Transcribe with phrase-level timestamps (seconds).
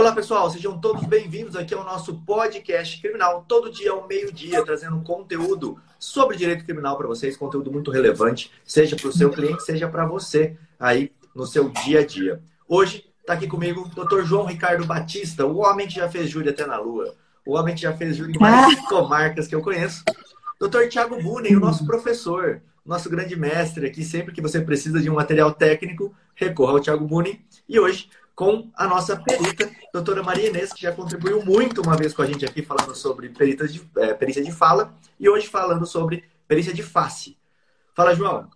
[0.00, 4.98] Olá, pessoal, sejam todos bem-vindos aqui ao nosso podcast criminal, todo dia ao meio-dia, trazendo
[5.02, 9.86] conteúdo sobre direito criminal para vocês, conteúdo muito relevante, seja para o seu cliente, seja
[9.88, 12.42] para você aí no seu dia a dia.
[12.66, 14.22] Hoje está aqui comigo o Dr.
[14.22, 17.14] João Ricardo Batista, o homem que já fez júri até na Lua,
[17.44, 18.88] o homem que já fez júri em mais ah.
[18.88, 20.02] comarcas que eu conheço.
[20.58, 20.88] Dr.
[20.88, 25.16] Tiago Bunen, o nosso professor, nosso grande mestre aqui, sempre que você precisa de um
[25.16, 27.38] material técnico, recorra ao Tiago Bunen.
[27.68, 32.14] E hoje com a nossa perita, doutora Maria Inês, que já contribuiu muito uma vez
[32.14, 35.86] com a gente aqui, falando sobre peritas de, é, perícia de fala, e hoje falando
[35.86, 37.36] sobre perícia de face.
[37.94, 38.48] Fala, João.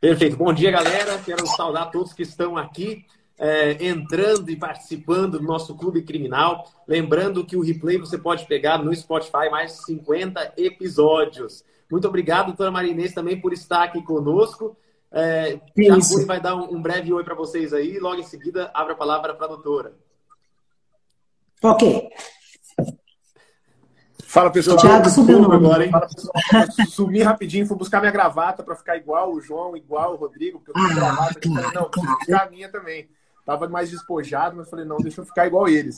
[0.00, 0.36] Perfeito.
[0.36, 1.18] Bom dia, galera.
[1.18, 3.04] Quero saudar todos que estão aqui.
[3.38, 6.66] É, entrando e participando do nosso Clube Criminal.
[6.88, 11.62] Lembrando que o replay você pode pegar no Spotify mais de 50 episódios.
[11.90, 14.74] Muito obrigado, doutora Marinês, também por estar aqui conosco.
[15.18, 18.92] É, Tiago vai dar um, um breve oi para vocês aí, logo em seguida abre
[18.92, 19.94] a palavra para a doutora.
[21.62, 22.10] Ok.
[24.26, 24.76] Fala, pessoal.
[24.76, 25.90] Thiago subiu agora, hein?
[25.90, 26.06] Fala,
[26.86, 30.72] Sumi rapidinho, fui buscar minha gravata para ficar igual o João, igual o Rodrigo, porque
[30.72, 31.40] eu tenho ah, gravata.
[31.40, 33.08] Claro, falei, não, preciso ficar a minha também.
[33.46, 35.96] Tava mais despojado, mas falei, não, deixa eu ficar igual eles.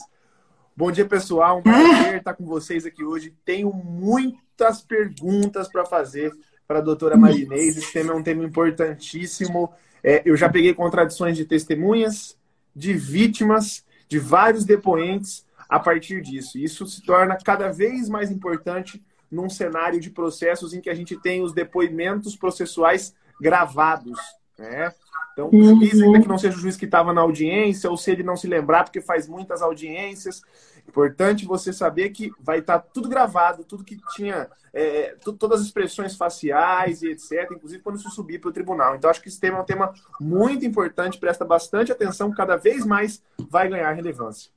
[0.77, 1.57] Bom dia, pessoal.
[1.57, 3.35] Um prazer estar com vocês aqui hoje.
[3.43, 6.31] Tenho muitas perguntas para fazer
[6.69, 7.77] para a doutora Marinês.
[7.77, 9.73] Esse tema é um tema importantíssimo.
[10.03, 12.37] É, eu já peguei contradições de testemunhas,
[12.75, 16.59] de vítimas, de vários depoentes a partir disso.
[16.59, 21.19] Isso se torna cada vez mais importante num cenário de processos em que a gente
[21.19, 24.19] tem os depoimentos processuais gravados.
[24.55, 24.93] Né?
[25.47, 28.11] Então, o juiz, ainda que não seja o juiz que estava na audiência, ou se
[28.11, 30.41] ele não se lembrar, porque faz muitas audiências,
[30.89, 35.61] Importante você saber que vai estar tá tudo gravado, tudo que tinha, é, tudo, todas
[35.61, 38.95] as expressões faciais e etc., inclusive quando isso subir para o tribunal.
[38.95, 42.83] Então, acho que esse tema é um tema muito importante, presta bastante atenção, cada vez
[42.87, 44.51] mais vai ganhar relevância.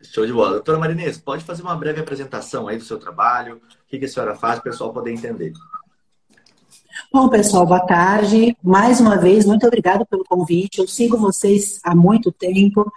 [0.00, 0.52] Show de bola.
[0.52, 4.08] Doutora Marinês, pode fazer uma breve apresentação aí do seu trabalho, o que, que a
[4.08, 5.52] senhora faz, para o pessoal poder entender.
[7.12, 8.56] Bom, pessoal, boa tarde.
[8.62, 10.78] Mais uma vez, muito obrigada pelo convite.
[10.78, 12.88] Eu sigo vocês há muito tempo.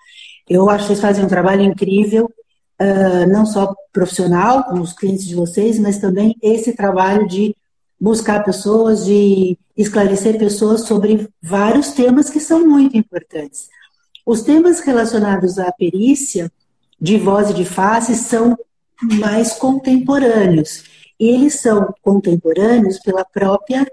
[0.48, 2.32] Eu acho que vocês fazem um trabalho incrível,
[2.80, 7.56] uh, não só profissional, com os clientes de vocês, mas também esse trabalho de
[8.00, 13.68] buscar pessoas, de esclarecer pessoas sobre vários temas que são muito importantes.
[14.24, 16.52] Os temas relacionados à perícia
[17.02, 18.56] de voz e de face são
[19.02, 20.84] mais contemporâneos.
[21.20, 23.88] E eles são contemporâneos pela própria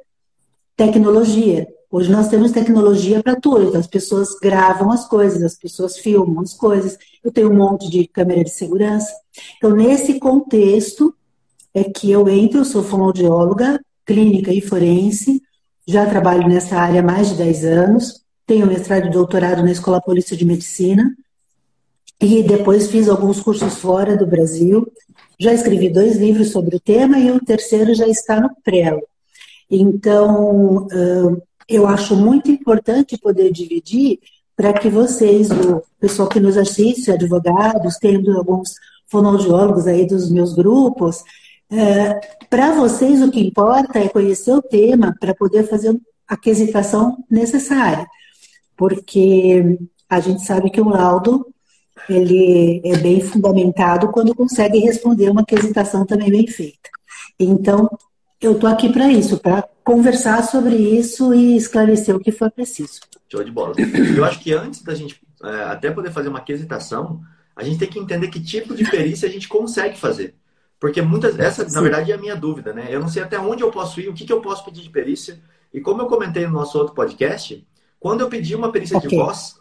[0.86, 1.68] tecnologia.
[1.90, 3.64] Hoje nós temos tecnologia para tudo.
[3.64, 6.96] Então as pessoas gravam as coisas, as pessoas filmam as coisas.
[7.22, 9.12] Eu tenho um monte de câmera de segurança.
[9.58, 11.14] Então, nesse contexto
[11.74, 15.42] é que eu entro, sou fonoaudióloga, clínica e forense,
[15.86, 20.00] já trabalho nessa área há mais de 10 anos, tenho mestrado e doutorado na Escola
[20.00, 21.14] Polícia de Medicina,
[22.18, 24.90] e depois fiz alguns cursos fora do Brasil.
[25.38, 29.09] Já escrevi dois livros sobre o tema e o terceiro já está no prelo.
[29.70, 30.88] Então,
[31.68, 34.18] eu acho muito importante poder dividir
[34.56, 38.74] para que vocês, o pessoal que nos assiste, advogados, tendo alguns
[39.06, 41.22] fonoaudiólogos aí dos meus grupos,
[42.48, 45.96] para vocês o que importa é conhecer o tema para poder fazer
[46.28, 48.06] a aquisitação necessária.
[48.76, 49.78] Porque
[50.08, 51.46] a gente sabe que o laudo
[52.08, 56.90] ele é bem fundamentado quando consegue responder uma aquisitação também bem feita.
[57.38, 57.88] Então,
[58.40, 63.00] eu estou aqui para isso, para conversar sobre isso e esclarecer o que for preciso.
[63.28, 63.74] Show de bola.
[64.16, 67.20] Eu acho que antes da gente é, até poder fazer uma aquisitação,
[67.54, 70.34] a gente tem que entender que tipo de perícia a gente consegue fazer.
[70.78, 71.38] Porque muitas.
[71.38, 72.88] Essa, na verdade, é a minha dúvida, né?
[72.90, 74.88] Eu não sei até onde eu posso ir, o que, que eu posso pedir de
[74.88, 75.38] perícia.
[75.72, 77.66] E como eu comentei no nosso outro podcast,
[77.98, 79.10] quando eu pedi uma perícia okay.
[79.10, 79.56] de voz,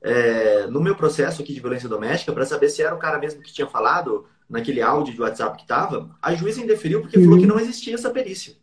[0.00, 3.42] é, no meu processo aqui de violência doméstica, para saber se era o cara mesmo
[3.42, 7.24] que tinha falado naquele áudio de WhatsApp que estava, a juíza indeferiu porque uhum.
[7.24, 8.54] falou que não existia essa perícia.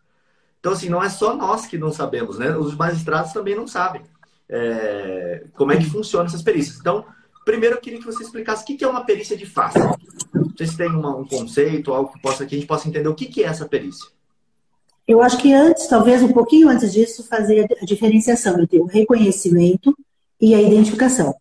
[0.59, 2.55] Então, assim, não é só nós que não sabemos, né?
[2.57, 4.01] Os magistrados também não sabem
[4.49, 6.77] é, como é que funcionam essas perícias.
[6.77, 7.05] Então,
[7.45, 9.79] primeiro eu queria que você explicasse o que é uma perícia de face.
[9.79, 13.07] Não sei se tem uma, um conceito, algo que, possa, que a gente possa entender
[13.07, 14.07] o que é essa perícia.
[15.07, 19.97] Eu acho que antes, talvez um pouquinho antes disso, fazer a diferenciação entre o reconhecimento
[20.39, 21.33] e a identificação.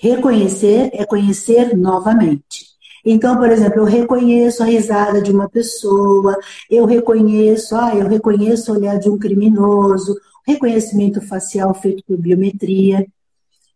[0.00, 2.77] Reconhecer é conhecer novamente.
[3.04, 6.36] Então, por exemplo, eu reconheço a risada de uma pessoa,
[6.70, 13.06] eu reconheço, ah, eu reconheço o olhar de um criminoso, reconhecimento facial feito por biometria,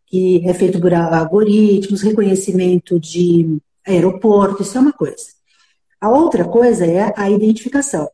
[0.06, 5.26] que é feito por algoritmos, reconhecimento de aeroporto, isso é uma coisa.
[6.00, 8.10] A outra coisa é a identificação.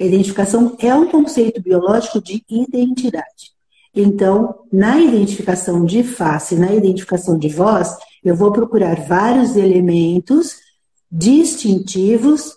[0.00, 3.52] A identificação é um conceito biológico de identidade.
[3.94, 7.96] Então, na identificação de face, na identificação de voz,
[8.28, 10.56] eu vou procurar vários elementos
[11.10, 12.54] distintivos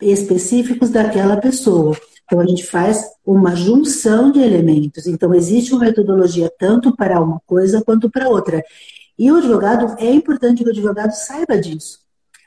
[0.00, 1.96] específicos daquela pessoa.
[2.24, 5.06] Então, a gente faz uma junção de elementos.
[5.06, 8.64] Então, existe uma metodologia tanto para uma coisa quanto para outra.
[9.18, 11.98] E o advogado, é importante que o advogado saiba disso.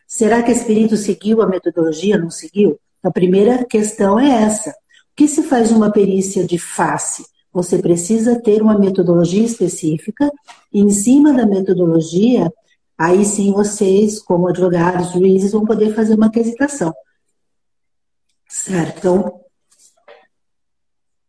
[0.08, 2.80] Será que esse perito seguiu a metodologia, não seguiu?
[3.04, 4.72] A primeira questão é essa.
[4.72, 4.74] O
[5.16, 7.26] que se faz uma perícia de face?
[7.56, 10.30] Você precisa ter uma metodologia específica,
[10.74, 12.52] e em cima da metodologia,
[12.98, 16.94] aí sim vocês, como advogados, juízes, vão poder fazer uma quesitação.
[18.46, 18.98] Certo?
[18.98, 19.42] Então,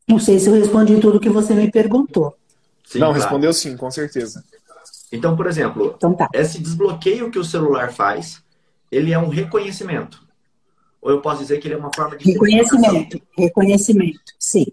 [0.09, 2.35] não sei se eu respondi tudo que você me perguntou.
[2.85, 3.23] Sim, não, claro.
[3.23, 4.43] respondeu sim, com certeza.
[5.13, 6.29] Então, por exemplo, então, tá.
[6.33, 8.43] esse desbloqueio que o celular faz,
[8.91, 10.27] ele é um reconhecimento.
[11.01, 12.33] Ou eu posso dizer que ele é uma forma de.
[12.33, 14.67] Reconhecimento, reconhecimento, sim.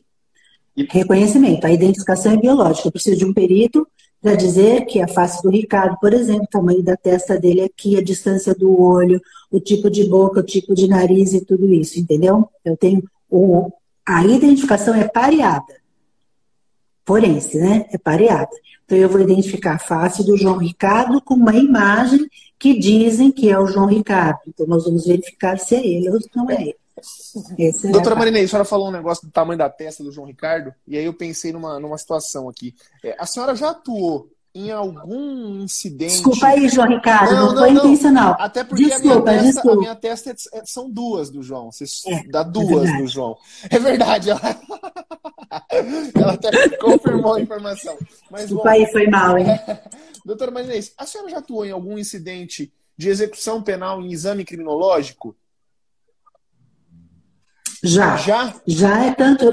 [0.76, 1.66] Reconhecimento.
[1.66, 2.88] A identificação é biológica.
[2.88, 3.88] Eu preciso de um perito
[4.22, 7.98] para dizer que a face do Ricardo, por exemplo, o tamanho da testa dele aqui,
[7.98, 9.22] a distância do olho,
[9.52, 12.50] o tipo de boca, o tipo de nariz e tudo isso, entendeu?
[12.64, 13.70] Eu tenho o,
[14.06, 15.82] a identificação é pareada.
[17.06, 17.86] Forense, né?
[17.92, 18.50] É pareada.
[18.86, 22.26] Então eu vou identificar a face do João Ricardo com uma imagem
[22.58, 24.40] que dizem que é o João Ricardo.
[24.48, 26.83] Então nós vamos verificar se é ele ou se não é ele.
[27.58, 30.12] Esse é Doutora é Marinei, a senhora falou um negócio do tamanho da testa do
[30.12, 32.76] João Ricardo, e aí eu pensei numa, numa situação aqui.
[33.04, 36.14] É, a senhora já atuou em algum incidente.
[36.14, 37.86] Desculpa aí, João Ricardo, não, não, não foi não.
[37.86, 38.36] intencional.
[38.40, 41.72] Até porque desculpa, a, minha testa, a minha testa é, é, são duas do João.
[41.72, 43.36] Você é, dá duas é do João.
[43.70, 44.30] É verdade.
[44.30, 44.42] Ela,
[46.16, 47.98] ela até confirmou a informação.
[48.30, 49.48] Mas, desculpa bom, aí, foi mal, hein?
[50.24, 55.36] Doutora Marinês, a senhora já atuou em algum incidente de execução penal em exame criminológico?
[57.84, 58.16] Já.
[58.16, 58.56] Já?
[58.66, 59.46] Já é tanto,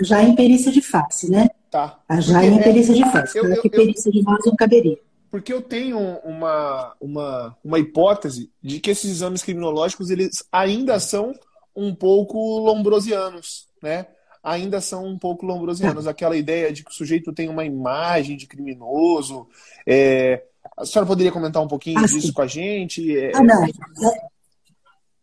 [0.00, 1.48] já é em perícia de face, né?
[1.70, 2.00] Tá.
[2.18, 3.38] Já é em perícia de face.
[3.38, 4.98] Eu, eu, que perícia de voz não caberia.
[5.30, 11.32] Porque eu tenho uma, uma, uma hipótese de que esses exames criminológicos eles ainda são
[11.74, 14.06] um pouco lombrosianos, né?
[14.42, 16.04] Ainda são um pouco lombrosianos.
[16.04, 16.10] Tá.
[16.10, 19.46] Aquela ideia de que o sujeito tem uma imagem de criminoso.
[19.86, 20.42] É...
[20.76, 22.32] A senhora poderia comentar um pouquinho ah, disso sim.
[22.32, 23.16] com a gente?
[23.16, 23.32] É...
[23.34, 23.66] Ah, não.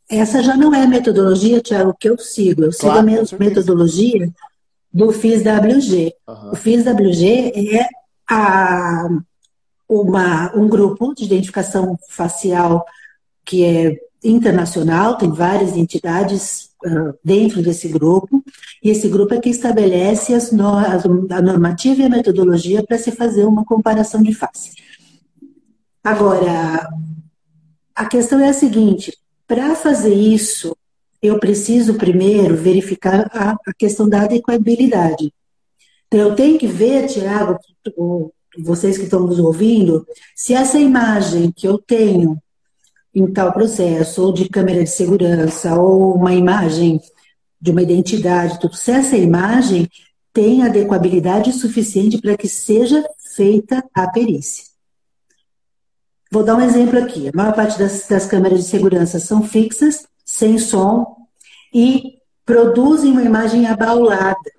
[0.09, 2.63] Essa já não é a metodologia, Tiago, que eu sigo.
[2.63, 4.31] Eu sigo a metodologia
[4.93, 6.13] do FIS-WG.
[6.27, 6.51] Uhum.
[6.51, 7.87] O FIS-WG é
[8.29, 9.07] a,
[9.89, 12.85] uma, um grupo de identificação facial
[13.45, 18.43] que é internacional, tem várias entidades uh, dentro desse grupo,
[18.81, 23.11] e esse grupo é que estabelece as no, a normativa e a metodologia para se
[23.11, 24.71] fazer uma comparação de face.
[26.01, 26.87] Agora,
[27.93, 29.17] a questão é a seguinte:
[29.47, 30.75] para fazer isso,
[31.21, 35.33] eu preciso primeiro verificar a, a questão da adequabilidade.
[36.07, 37.57] Então, eu tenho que ver, Tiago,
[38.57, 40.05] vocês que estão nos ouvindo,
[40.35, 42.37] se essa imagem que eu tenho
[43.15, 46.99] em tal processo, ou de câmera de segurança, ou uma imagem
[47.61, 49.87] de uma identidade, tudo, se essa imagem
[50.33, 53.03] tem adequabilidade suficiente para que seja
[53.35, 54.72] feita a perícia.
[56.33, 57.29] Vou dar um exemplo aqui.
[57.29, 61.15] A maior parte das, das câmeras de segurança são fixas, sem som,
[61.71, 64.51] e produzem uma imagem abaulada.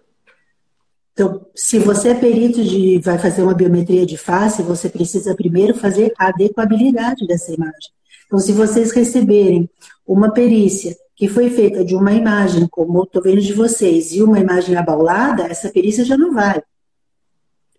[1.12, 5.74] Então, se você é perito de vai fazer uma biometria de face, você precisa primeiro
[5.74, 7.90] fazer a adequabilidade dessa imagem.
[8.26, 9.68] Então, se vocês receberem
[10.06, 14.38] uma perícia que foi feita de uma imagem, como estou vendo de vocês, e uma
[14.38, 16.62] imagem abaulada, essa perícia já não vai.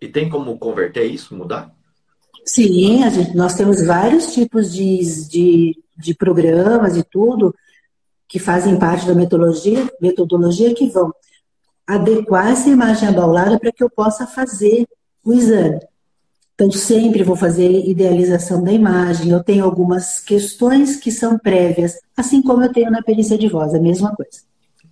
[0.02, 1.75] E tem como converter isso, mudar?
[2.46, 7.54] Sim, a gente, nós temos vários tipos de, de, de programas e tudo
[8.28, 11.12] que fazem parte da metodologia, metodologia que vão
[11.86, 14.86] adequar essa imagem abaulada para que eu possa fazer
[15.24, 15.80] o exame.
[16.54, 19.30] Então, sempre vou fazer idealização da imagem.
[19.30, 23.74] Eu tenho algumas questões que são prévias, assim como eu tenho na perícia de voz,
[23.74, 24.40] a mesma coisa.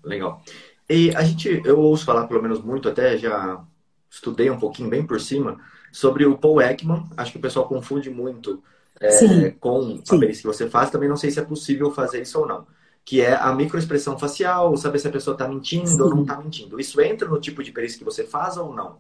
[0.05, 0.43] Legal.
[0.91, 3.65] E a gente, eu ouço falar, pelo menos muito, até já
[4.11, 5.59] estudei um pouquinho bem por cima,
[5.95, 7.05] sobre o Paul Ekman.
[7.17, 8.61] Acho que o pessoal confunde muito
[9.01, 10.91] é, com a perícia que você faz.
[10.91, 12.67] Também não sei se é possível fazer isso ou não.
[13.05, 16.01] Que é a microexpressão facial, saber se a pessoa está mentindo Sim.
[16.01, 16.81] ou não está mentindo.
[16.81, 18.97] Isso entra no tipo de perícia que você faz ou não?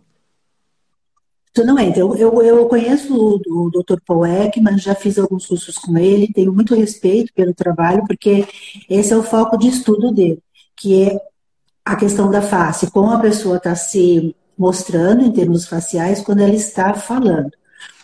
[1.52, 1.98] Isso não entra.
[1.98, 3.98] Eu, eu, eu conheço o, o Dr.
[4.06, 8.46] Paul Ekman, já fiz alguns cursos com ele, tenho muito respeito pelo trabalho, porque
[8.88, 10.40] esse é o foco de estudo dele,
[10.76, 11.18] que é
[11.84, 16.54] a questão da face, como a pessoa está se mostrando em termos faciais quando ela
[16.54, 17.50] está falando.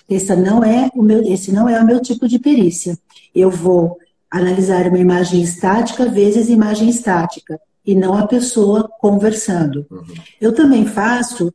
[0.09, 2.99] Esse não é o meu, esse não é o meu tipo de perícia.
[3.35, 3.99] Eu vou
[4.31, 7.61] analisar uma imagem estática vezes imagem estática.
[7.87, 9.87] e não a pessoa conversando.
[9.91, 10.05] Uhum.
[10.39, 11.53] Eu também faço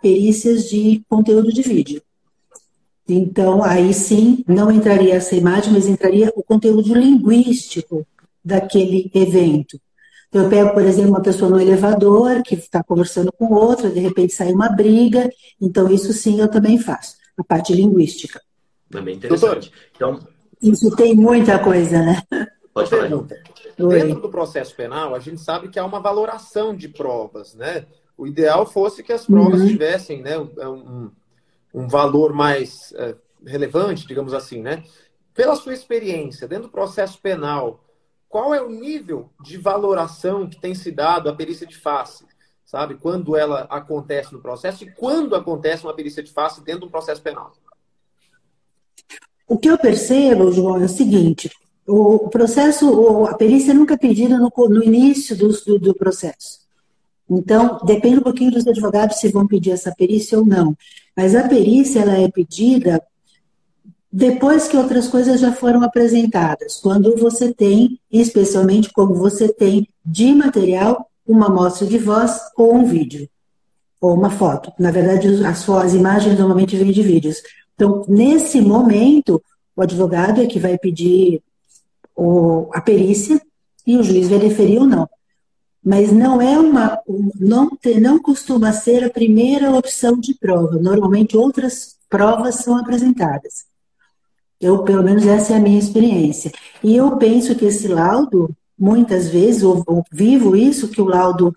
[0.00, 2.00] perícias de conteúdo de vídeo.
[3.08, 8.06] Então, aí sim, não entraria essa imagem, mas entraria o conteúdo linguístico
[8.42, 9.78] daquele evento.
[10.34, 14.00] Então, eu pego, por exemplo, uma pessoa no elevador que está conversando com outra, de
[14.00, 15.30] repente sai uma briga.
[15.62, 18.42] Então, isso sim eu também faço, a parte linguística.
[18.92, 19.70] É bem interessante.
[19.94, 20.18] Então,
[20.60, 22.20] isso tem muita coisa, né?
[22.74, 23.08] Pode falar.
[23.08, 27.86] Dentro do processo penal, a gente sabe que há uma valoração de provas, né?
[28.18, 29.68] O ideal fosse que as provas uhum.
[29.68, 31.12] tivessem né, um,
[31.72, 33.14] um valor mais é,
[33.46, 34.82] relevante, digamos assim, né?
[35.32, 37.83] Pela sua experiência, dentro do processo penal,
[38.34, 42.24] qual é o nível de valoração que tem se dado à perícia de face?
[42.66, 42.96] Sabe?
[42.96, 46.90] Quando ela acontece no processo e quando acontece uma perícia de face dentro de um
[46.90, 47.52] processo penal?
[49.46, 51.48] O que eu percebo, João, é o seguinte:
[51.86, 56.66] o processo, a perícia nunca é pedida no, no início do, do, do, processo.
[57.30, 60.76] Então, depende um pouquinho dos advogados se vão pedir essa perícia ou não.
[61.16, 63.00] Mas a perícia ela é pedida
[64.16, 66.76] depois que outras coisas já foram apresentadas.
[66.76, 72.84] Quando você tem, especialmente como você tem de material, uma amostra de voz ou um
[72.84, 73.28] vídeo.
[74.00, 74.72] Ou uma foto.
[74.78, 77.42] Na verdade, as, as imagens normalmente vêm de vídeos.
[77.74, 79.42] Então, nesse momento,
[79.74, 81.42] o advogado é que vai pedir
[82.14, 83.42] o, a perícia
[83.84, 85.08] e o juiz vai deferir ou não.
[85.84, 87.00] Mas não é uma,
[87.34, 90.78] não, não costuma ser a primeira opção de prova.
[90.78, 93.73] Normalmente outras provas são apresentadas.
[94.64, 96.50] Eu, pelo menos, essa é a minha experiência.
[96.82, 101.54] E eu penso que esse laudo, muitas vezes, ou, ou vivo isso, que o laudo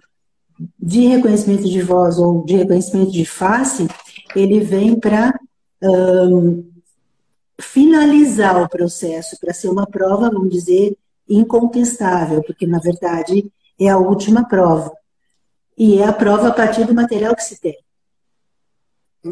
[0.78, 3.88] de reconhecimento de voz ou de reconhecimento de face,
[4.36, 5.40] ele vem para
[5.82, 6.70] um,
[7.62, 10.98] finalizar o processo para ser uma prova, vamos dizer,
[11.30, 13.50] incontestável, porque na verdade
[13.80, 14.92] é a última prova.
[15.78, 17.78] E é a prova a partir do material que se tem.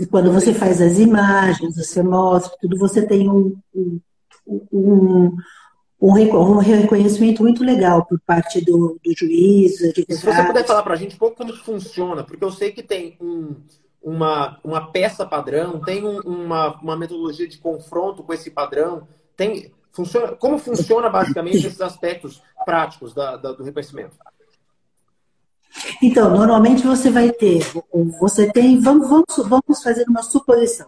[0.09, 3.99] Quando você faz as imagens, você mostra tudo, você tem um, um,
[4.71, 5.37] um,
[6.01, 9.77] um reconhecimento muito legal por parte do, do juiz.
[9.77, 12.83] Se você puder falar para a gente um pouco como funciona, porque eu sei que
[12.83, 13.55] tem um,
[14.01, 19.71] uma, uma peça padrão, tem um, uma, uma metodologia de confronto com esse padrão, tem
[19.91, 24.15] funciona, como funciona basicamente esses aspectos práticos da, da, do reconhecimento?
[26.01, 27.61] Então, normalmente você vai ter,
[28.19, 30.87] você tem, vamos, vamos, vamos fazer uma suposição.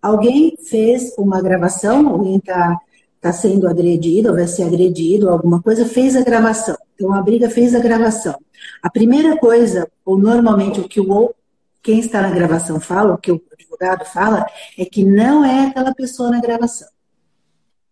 [0.00, 2.78] Alguém fez uma gravação, alguém está
[3.20, 6.76] tá sendo agredido, ou vai ser agredido, alguma coisa, fez a gravação.
[6.94, 8.34] Então, a briga fez a gravação.
[8.82, 11.34] A primeira coisa, ou normalmente o que o
[11.82, 14.46] quem está na gravação fala, o que o advogado fala,
[14.78, 16.88] é que não é aquela pessoa na gravação.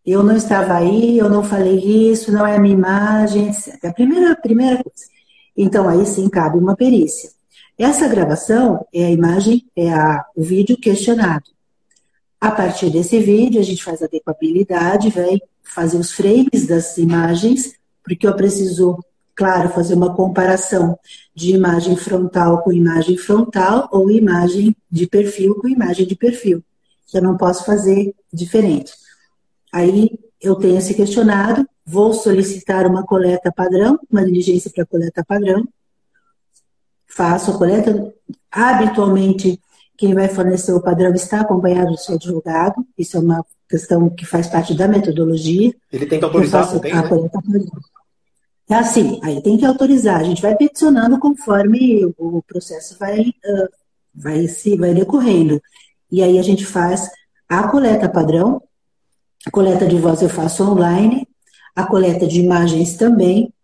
[0.05, 3.85] Eu não estava aí, eu não falei isso, não é a minha imagem, etc.
[3.85, 5.18] A primeira, a primeira coisa.
[5.59, 7.31] Então, aí sim cabe uma perícia.
[7.77, 11.51] Essa gravação é a imagem, é a, o vídeo questionado.
[12.41, 17.73] A partir desse vídeo, a gente faz a adequabilidade, vai fazer os frames das imagens,
[18.05, 18.97] porque eu preciso
[19.39, 20.99] claro, fazer uma comparação
[21.33, 26.63] de imagem frontal com imagem frontal ou imagem de perfil com imagem de perfil.
[27.15, 28.93] Eu não posso fazer diferente.
[29.73, 35.67] Aí eu tenho esse questionário, vou solicitar uma coleta padrão, uma diligência para coleta padrão,
[37.07, 38.15] faço a coleta.
[38.51, 39.59] Habitualmente,
[39.97, 44.27] quem vai fornecer o padrão está acompanhado do seu advogado, isso é uma questão que
[44.27, 45.75] faz parte da metodologia.
[45.91, 47.09] Ele tem que autorizar também, né?
[48.71, 50.21] É assim, aí tem que autorizar.
[50.21, 53.69] A gente vai peticionando conforme o processo vai, uh,
[54.15, 55.61] vai, se, vai decorrendo.
[56.11, 57.11] E aí a gente faz
[57.49, 58.63] a coleta padrão,
[59.47, 61.27] a coleta de voz eu faço online,
[61.79, 63.55] a coleta de imagens também,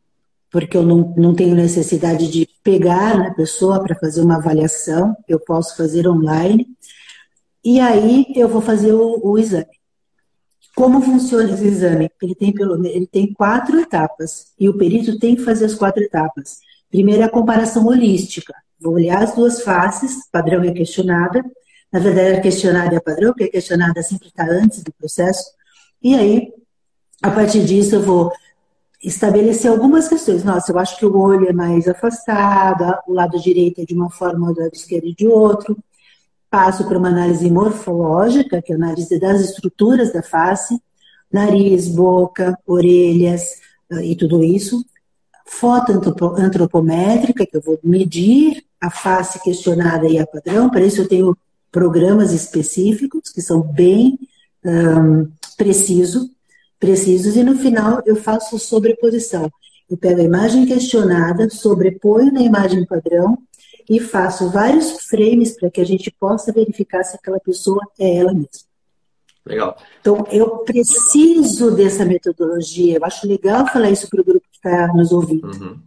[0.48, 5.40] porque eu não, não tenho necessidade de pegar na pessoa para fazer uma avaliação, eu
[5.40, 6.68] posso fazer online.
[7.64, 9.80] E aí eu vou fazer o, o exame.
[10.76, 12.08] Como funciona esse exame?
[12.22, 16.00] Ele tem, pelo, ele tem quatro etapas e o perito tem que fazer as quatro
[16.00, 16.58] etapas.
[16.88, 18.54] Primeiro é a comparação holística.
[18.80, 21.44] Vou olhar as duas faces, padrão e a questionada.
[21.92, 25.50] Na verdade, a questionada é padrão, porque a questionada sempre está antes do processo.
[26.00, 26.52] E aí,
[27.24, 28.30] a partir disso, eu vou
[29.02, 30.44] estabelecer algumas questões.
[30.44, 34.10] Nossa, eu acho que o olho é mais afastado, o lado direito é de uma
[34.10, 35.74] forma, o lado esquerdo é de outro
[36.50, 40.78] passo para uma análise morfológica, que é a análise das estruturas da face,
[41.32, 43.58] nariz, boca, orelhas
[43.90, 44.84] eh, e tudo isso.
[45.46, 45.92] Foto
[46.36, 51.34] antropométrica, que eu vou medir a face questionada e a padrão, para isso eu tenho
[51.72, 54.18] programas específicos que são bem
[54.62, 55.26] um,
[55.56, 56.33] preciso,
[56.78, 59.50] precisos, e no final eu faço sobreposição.
[59.88, 63.38] Eu pego a imagem questionada, sobreponho na imagem padrão
[63.88, 68.32] e faço vários frames para que a gente possa verificar se aquela pessoa é ela
[68.32, 68.48] mesma.
[69.46, 69.76] Legal.
[70.00, 72.96] Então, eu preciso dessa metodologia.
[72.96, 75.48] Eu acho legal falar isso para o grupo que está nos ouvindo.
[75.48, 75.78] Uhum.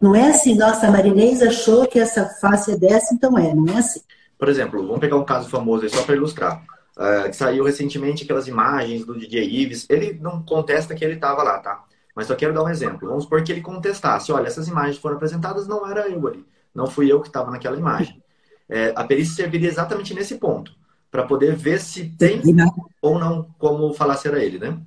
[0.00, 3.54] Não é assim, nossa, a Marinês achou que essa face é dessa, então é.
[3.54, 4.00] Não é assim.
[4.36, 6.60] Por exemplo, vamos pegar um caso famoso aí só para ilustrar.
[6.96, 9.86] Uh, que saiu recentemente aquelas imagens do DJ Ives.
[9.90, 11.84] Ele não contesta que ele estava lá, tá?
[12.14, 13.08] Mas só quero dar um exemplo.
[13.08, 16.46] Vamos supor que ele contestasse: olha, essas imagens foram apresentadas, não era eu ali.
[16.74, 18.22] Não fui eu que estava naquela imagem.
[18.68, 20.72] É, a perícia serviria exatamente nesse ponto
[21.10, 22.42] para poder ver se tem
[23.00, 24.80] ou não como falar se era ele, né?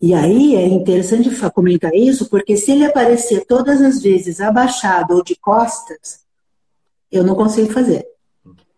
[0.00, 5.22] E aí é interessante comentar isso, porque se ele aparecer todas as vezes abaixado ou
[5.22, 6.24] de costas,
[7.10, 8.04] eu não consigo fazer.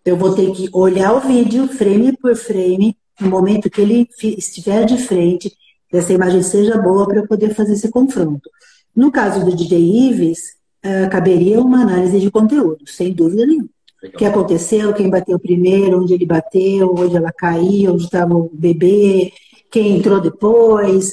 [0.05, 4.85] Eu vou ter que olhar o vídeo frame por frame, no momento que ele estiver
[4.85, 5.51] de frente,
[5.89, 8.51] que essa imagem seja boa para eu poder fazer esse confronto.
[8.95, 13.69] No caso do DJ Ives, uh, caberia uma análise de conteúdo, sem dúvida nenhuma.
[14.03, 18.51] O que aconteceu, quem bateu primeiro, onde ele bateu, onde ela caiu, onde estava o
[18.53, 19.33] bebê,
[19.71, 21.13] quem entrou depois,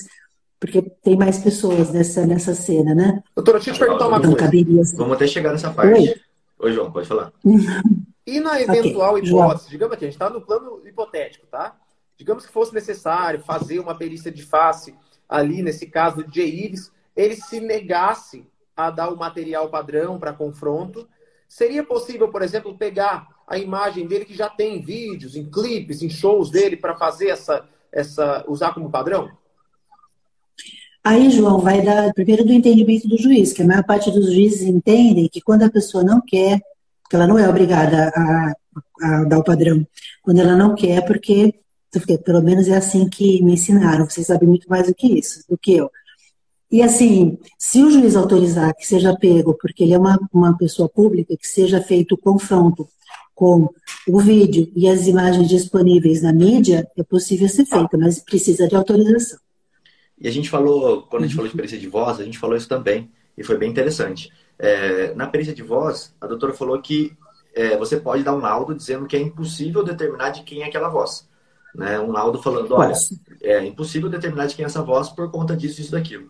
[0.60, 3.24] porque tem mais pessoas nessa, nessa cena, né?
[3.34, 4.46] Doutora, deixa eu te perguntar uma então, coisa.
[4.46, 4.82] Caberia...
[4.98, 5.94] Vamos até chegar nessa parte.
[5.94, 6.16] Oi,
[6.60, 7.32] Oi João, pode falar.
[8.26, 11.76] e na eventual okay, hipótese, digamos aqui, a gente está no plano hipotético, tá?
[12.18, 14.96] Digamos que fosse necessário fazer uma perícia de face
[15.28, 21.08] ali, nesse caso de Ives, ele se negasse a dar o material padrão para confronto
[21.52, 26.10] Seria possível, por exemplo, pegar a imagem dele que já tem vídeos, em clipes, em
[26.10, 29.30] shows dele para fazer essa, essa, usar como padrão?
[31.04, 34.62] Aí, João, vai dar primeiro do entendimento do juiz, que a maior parte dos juízes
[34.62, 36.62] entendem que quando a pessoa não quer,
[37.12, 38.54] que ela não é obrigada a,
[39.02, 39.86] a dar o padrão,
[40.24, 41.54] quando ela não quer, porque,
[41.92, 45.44] porque pelo menos é assim que me ensinaram, vocês sabem muito mais do que isso,
[45.50, 45.92] do que eu.
[46.72, 50.88] E assim, se o juiz autorizar que seja pego, porque ele é uma, uma pessoa
[50.88, 52.88] pública, que seja feito o confronto
[53.36, 53.68] com
[54.08, 58.76] o vídeo e as imagens disponíveis na mídia, é possível ser feito, mas precisa de
[58.78, 59.38] autorização.
[60.18, 62.56] E a gente falou, quando a gente falou de perícia de voz, a gente falou
[62.56, 64.32] isso também, e foi bem interessante.
[64.64, 67.18] É, na perícia de voz, a doutora falou que
[67.54, 70.88] é, você pode dar um laudo dizendo que é impossível determinar de quem é aquela
[70.88, 71.28] voz.
[71.74, 72.00] Né?
[72.00, 72.94] Um laudo falando, olha,
[73.42, 76.30] é impossível determinar de quem é essa voz por conta disso, isso, daquilo.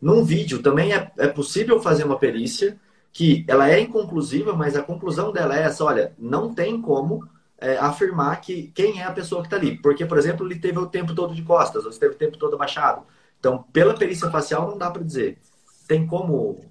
[0.00, 2.78] Num vídeo também é, é possível fazer uma perícia
[3.12, 7.26] que ela é inconclusiva, mas a conclusão dela é essa: olha, não tem como
[7.58, 9.76] é, afirmar que quem é a pessoa que está ali.
[9.76, 12.54] Porque, por exemplo, ele teve o tempo todo de costas, ou esteve o tempo todo
[12.54, 13.02] abaixado.
[13.38, 15.38] Então, pela perícia facial, não dá para dizer.
[15.86, 16.64] Tem como.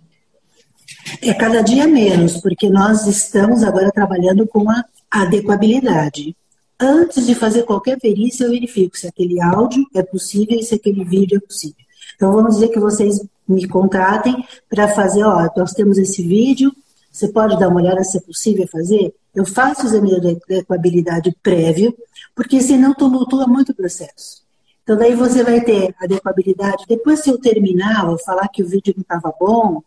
[1.21, 6.35] É cada dia menos, porque nós estamos agora trabalhando com a adequabilidade.
[6.79, 11.03] Antes de fazer qualquer perícia, eu verifico se aquele áudio é possível e se aquele
[11.03, 11.83] vídeo é possível.
[12.15, 16.71] Então, vamos dizer que vocês me contratem para fazer, ó, nós temos esse vídeo,
[17.11, 19.13] você pode dar uma olhada se é possível fazer?
[19.33, 21.95] Eu faço o exame de adequabilidade prévio,
[22.35, 24.43] porque senão tumultua muito o processo.
[24.83, 26.85] Então, daí você vai ter adequabilidade.
[26.87, 29.81] Depois, se eu terminar, ou falar que o vídeo não estava bom,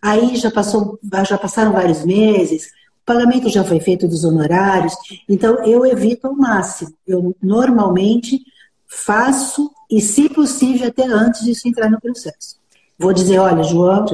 [0.00, 2.66] aí já, passou, já passaram vários meses,
[3.02, 4.94] o pagamento já foi feito dos honorários,
[5.28, 6.92] então eu evito ao máximo.
[7.06, 8.40] Eu normalmente
[8.86, 12.60] faço e, se possível, até antes disso entrar no processo.
[12.98, 14.04] Vou dizer, olha, João,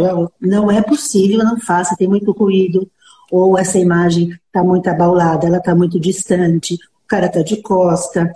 [0.40, 2.88] não é possível, não faça, tem muito ruído,
[3.30, 8.32] ou essa imagem está muito abaulada, ela está muito distante, o cara está de costa,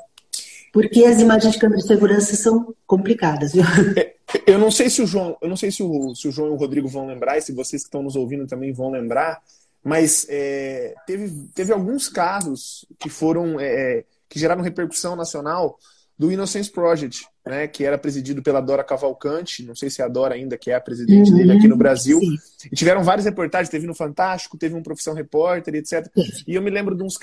[0.73, 3.65] porque as imagens de câmera de segurança são complicadas, viu?
[3.97, 4.15] É,
[4.47, 6.53] eu não sei se o João, eu não sei se o, se o João e
[6.53, 9.43] o Rodrigo vão lembrar, e se vocês que estão nos ouvindo também vão lembrar,
[9.83, 15.79] mas é, teve, teve alguns casos que foram é, que geraram repercussão nacional
[16.17, 20.09] do Innocence Project, né, que era presidido pela Dora Cavalcante, não sei se é a
[20.09, 22.21] Dora ainda, que é a presidente uhum, dele aqui no Brasil.
[22.21, 22.37] Sim.
[22.71, 26.07] E tiveram várias reportagens, teve no Fantástico, teve um Profissão Repórter, etc.
[26.47, 27.19] E eu me lembro de, uns,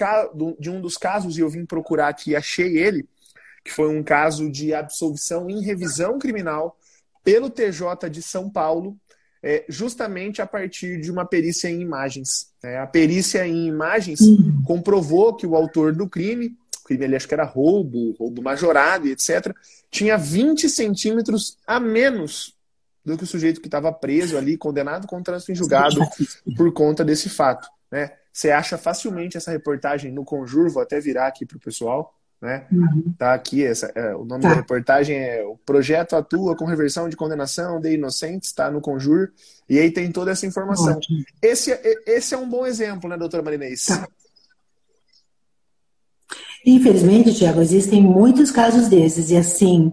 [0.59, 3.07] de um dos casos, e eu vim procurar aqui, achei ele,
[3.67, 6.77] que foi um caso de absolvição em revisão criminal
[7.23, 8.97] pelo TJ de São Paulo,
[9.43, 12.51] é, justamente a partir de uma perícia em imagens.
[12.63, 14.19] É, a perícia em imagens
[14.65, 19.11] comprovou que o autor do crime crime ali acho que era roubo, roubo majorado e
[19.11, 19.53] etc.,
[19.91, 22.55] tinha 20 centímetros a menos
[23.03, 25.99] do que o sujeito que estava preso ali, condenado com trânsito em julgado
[26.55, 27.67] por conta desse fato.
[27.91, 28.11] Né?
[28.31, 32.13] Você acha facilmente essa reportagem no Conjur, vou até virar aqui para o pessoal.
[32.39, 32.67] Né?
[32.71, 33.13] Uhum.
[33.17, 34.49] Tá aqui, essa, é, o nome tá.
[34.49, 39.29] da reportagem é O Projeto Atua com Reversão de Condenação de Inocentes, está no Conjur,
[39.67, 40.99] e aí tem toda essa informação.
[41.41, 43.85] Esse, é, esse é um bom exemplo, né, doutora Marinês?
[43.85, 44.07] Tá.
[46.63, 49.91] Infelizmente, Tiago, existem muitos casos desses, e assim,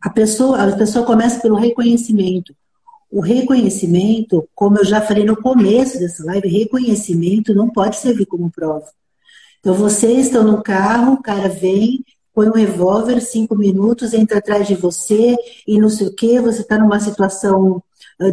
[0.00, 2.54] a pessoa, a pessoa começa pelo reconhecimento.
[3.10, 8.50] O reconhecimento, como eu já falei no começo dessa live, reconhecimento não pode servir como
[8.50, 8.86] prova.
[9.64, 14.68] Então, vocês estão no carro, o cara vem, põe um revólver, cinco minutos, entra atrás
[14.68, 15.34] de você
[15.66, 17.82] e não sei o que, você está numa situação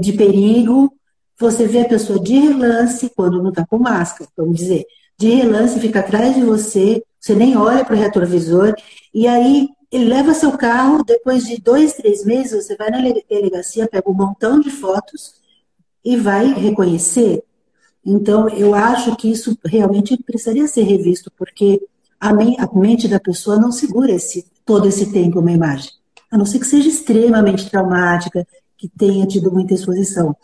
[0.01, 0.93] de perigo,
[1.39, 4.85] você vê a pessoa de relance, quando não está com máscara, vamos dizer,
[5.17, 8.75] de relance, fica atrás de você, você nem olha para o retrovisor,
[9.13, 13.87] e aí ele leva seu carro, depois de dois, três meses, você vai na delegacia,
[13.87, 15.35] pega um montão de fotos
[16.03, 17.41] e vai reconhecer.
[18.05, 21.79] Então, eu acho que isso realmente precisaria ser revisto, porque
[22.19, 25.91] a, mente da pessoa não segura esse, todo esse tempo uma imagem.
[26.31, 28.45] A não ser que seja extremamente traumática,
[28.77, 30.35] que tenha tido muita exposição.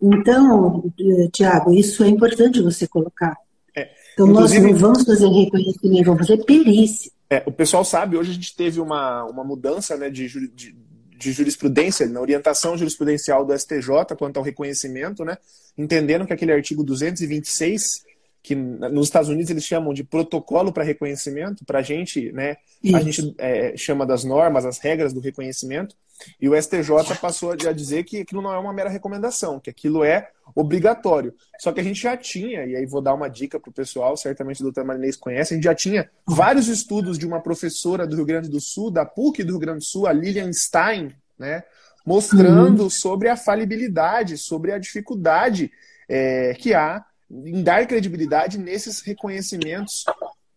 [0.00, 3.36] Então, eh, Tiago, isso é importante você colocar.
[3.76, 7.10] É, então, nós não vamos fazer reconhecimento, vamos fazer perícia.
[7.30, 10.76] É, o pessoal sabe, hoje a gente teve uma, uma mudança né, de, de,
[11.16, 15.38] de jurisprudência, na orientação jurisprudencial do STJ quanto ao reconhecimento, né,
[15.78, 18.04] entendendo que aquele artigo 226
[18.44, 22.58] que nos Estados Unidos eles chamam de protocolo para reconhecimento, para a gente, né,
[22.92, 25.96] a gente é, chama das normas, as regras do reconhecimento,
[26.38, 30.04] e o STJ passou a dizer que aquilo não é uma mera recomendação, que aquilo
[30.04, 31.34] é obrigatório.
[31.58, 34.14] Só que a gente já tinha, e aí vou dar uma dica para o pessoal,
[34.14, 38.14] certamente o doutor Marinês conhece, a gente já tinha vários estudos de uma professora do
[38.14, 41.64] Rio Grande do Sul, da PUC do Rio Grande do Sul, a Lilian Stein, né,
[42.04, 42.90] mostrando uhum.
[42.90, 45.72] sobre a falibilidade, sobre a dificuldade
[46.06, 50.04] é, que há em dar credibilidade nesses reconhecimentos,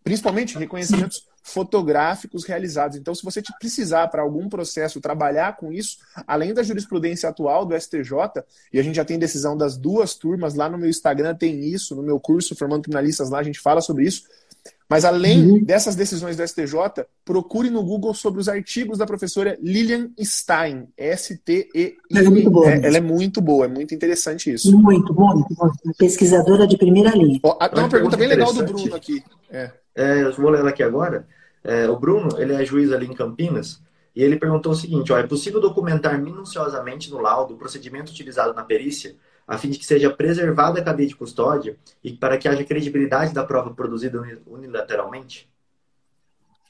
[0.04, 2.96] principalmente reconhecimentos fotográficos realizados.
[2.96, 7.78] Então, se você precisar para algum processo trabalhar com isso, além da jurisprudência atual do
[7.78, 8.12] STJ,
[8.72, 11.96] e a gente já tem decisão das duas turmas, lá no meu Instagram tem isso,
[11.96, 14.24] no meu curso Formando Criminalistas lá a gente fala sobre isso.
[14.88, 15.64] Mas além uhum.
[15.64, 21.96] dessas decisões do STJ, procure no Google sobre os artigos da professora Lilian Stein, S-T-E-I.
[22.10, 22.70] Ela é muito boa.
[22.70, 24.76] É, ela é muito boa, é muito interessante isso.
[24.76, 25.70] Muito boa, muito boa.
[25.98, 27.38] Pesquisadora de primeira linha.
[27.42, 29.22] Ó, tem uma pergunta bem legal do Bruno aqui.
[29.50, 29.70] É.
[29.94, 31.26] É, eu vou ler ela aqui agora.
[31.62, 33.82] É, o Bruno, ele é juiz ali em Campinas,
[34.16, 38.54] e ele perguntou o seguinte: ó, é possível documentar minuciosamente no laudo o procedimento utilizado
[38.54, 39.14] na perícia
[39.48, 43.32] a fim de que seja preservada a cadeia de custódia e para que haja credibilidade
[43.32, 45.48] da prova produzida unilateralmente?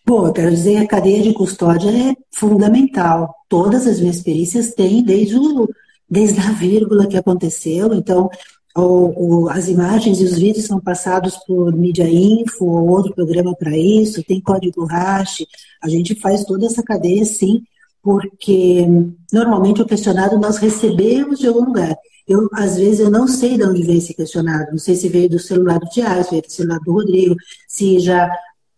[0.06, 3.34] Bom, eu quero dizer que a cadeia de custódia é fundamental.
[3.48, 5.68] Todas as minhas perícias têm, desde, o,
[6.08, 7.92] desde a vírgula que aconteceu.
[7.92, 8.30] Então,
[8.76, 13.54] o, o, as imagens e os vídeos são passados por mídia info ou outro programa
[13.54, 15.44] para isso, tem código hash.
[15.82, 17.62] A gente faz toda essa cadeia, sim,
[18.02, 18.86] porque
[19.32, 21.94] normalmente o questionário nós recebemos de algum lugar.
[22.28, 24.70] Eu, às vezes, eu não sei de onde veio esse questionário.
[24.70, 27.34] Não sei se veio do celular do Tiago, se veio do celular do Rodrigo,
[27.66, 28.30] se já,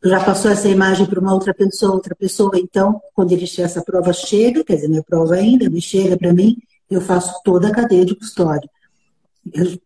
[0.05, 2.53] já passou essa imagem para uma outra pessoa, outra pessoa.
[2.55, 6.57] Então, quando ele, essa prova chega, quer dizer, minha prova ainda, me chega para mim,
[6.89, 8.71] eu faço toda a cadeia de custódia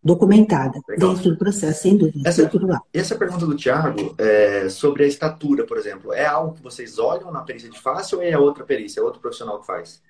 [0.03, 1.13] documentada Legal.
[1.13, 2.29] dentro do processo, sem dúvida.
[2.29, 2.49] Essa,
[2.93, 7.31] essa pergunta do Tiago é, sobre a estatura, por exemplo, é algo que vocês olham
[7.31, 10.01] na perícia de face ou é outra perícia, é outro profissional que faz?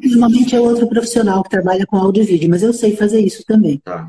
[0.00, 3.44] Normalmente é outro profissional que trabalha com áudio e vídeo, mas eu sei fazer isso
[3.46, 3.78] também.
[3.78, 4.08] Tá,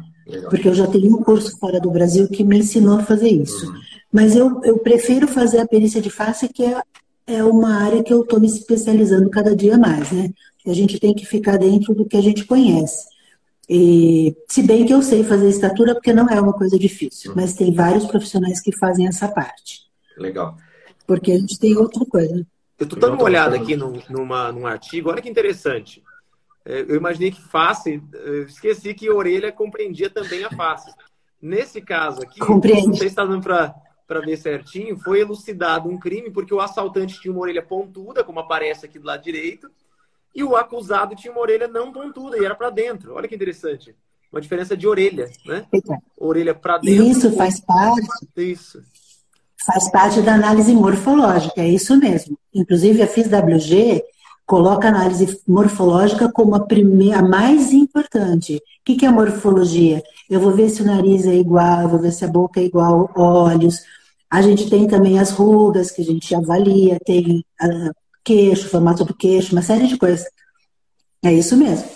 [0.49, 3.67] porque eu já tenho um curso fora do Brasil que me ensinou a fazer isso.
[3.67, 3.79] Uhum.
[4.11, 6.81] Mas eu, eu prefiro fazer a perícia de face, que é,
[7.27, 10.31] é uma área que eu estou me especializando cada dia mais, né?
[10.65, 13.07] A gente tem que ficar dentro do que a gente conhece.
[13.67, 17.37] E, se bem que eu sei fazer estatura, porque não é uma coisa difícil, uhum.
[17.37, 19.81] mas tem vários profissionais que fazem essa parte.
[20.17, 20.57] Legal.
[21.07, 22.45] Porque a gente tem outra coisa.
[22.79, 26.01] Eu estou dando uma olhada aqui num, numa, num artigo, olha que interessante.
[26.65, 28.01] É, eu imaginei que face,
[28.47, 30.89] esqueci que orelha compreendia também a face.
[31.41, 32.87] Nesse caso aqui, Compreende.
[32.87, 37.19] não sei se está dando para ver certinho, foi elucidado um crime porque o assaltante
[37.19, 39.69] tinha uma orelha pontuda, como aparece aqui do lado direito,
[40.33, 43.13] e o acusado tinha uma orelha não pontuda e era para dentro.
[43.13, 43.95] Olha que interessante.
[44.31, 45.65] Uma diferença de orelha, né?
[46.15, 47.03] Orelha para dentro.
[47.07, 48.07] Isso faz parte.
[48.37, 48.81] Isso.
[49.65, 52.37] Faz parte da análise morfológica, é isso mesmo.
[52.53, 54.03] Inclusive, a FISWG
[54.45, 58.55] coloca a análise morfológica como a primeira, a mais importante.
[58.55, 60.01] O que é a morfologia?
[60.29, 63.11] Eu vou ver se o nariz é igual, vou ver se a boca é igual,
[63.15, 63.83] olhos.
[64.29, 67.91] A gente tem também as rugas, que a gente avalia, tem uh,
[68.23, 70.25] queixo, formato do queixo, uma série de coisas.
[71.23, 71.87] É isso mesmo.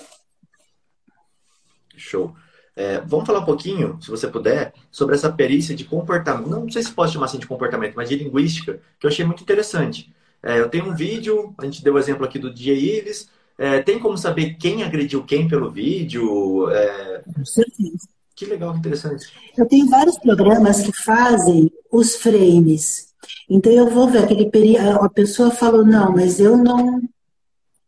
[1.96, 2.36] Show.
[2.76, 6.50] É, vamos falar um pouquinho, se você puder, sobre essa perícia de comportamento.
[6.50, 9.44] Não sei se pode chamar assim de comportamento, mas de linguística, que eu achei muito
[9.44, 10.14] interessante.
[10.42, 13.30] É, eu tenho um vídeo, a gente deu o exemplo aqui do DJ Ives.
[13.58, 16.70] É, tem como saber quem agrediu quem pelo vídeo?
[16.72, 17.24] É...
[17.34, 18.10] Com certeza.
[18.36, 19.32] Que legal, que interessante.
[19.56, 23.14] Eu tenho vários programas que fazem os frames.
[23.48, 25.06] Então eu vou ver aquele período.
[25.06, 27.00] A pessoa falou, não, mas eu não,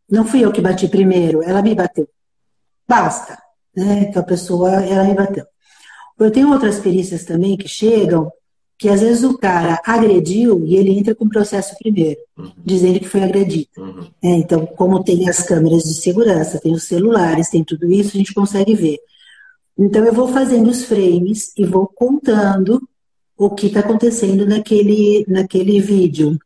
[0.10, 2.08] não fui eu que bati primeiro, ela me bateu.
[2.88, 3.45] Basta.
[3.76, 4.08] Né?
[4.10, 5.46] Então a pessoa, ela me bateu.
[6.18, 8.32] Eu tenho outras perícias também que chegam,
[8.78, 12.52] que às vezes o cara agrediu e ele entra com o processo primeiro, uhum.
[12.58, 13.70] dizendo que foi agredido.
[13.78, 14.08] Uhum.
[14.24, 18.18] É, então, como tem as câmeras de segurança, tem os celulares, tem tudo isso, a
[18.18, 18.98] gente consegue ver.
[19.78, 22.82] Então, eu vou fazendo os frames e vou contando
[23.38, 26.38] o que está acontecendo naquele, naquele vídeo.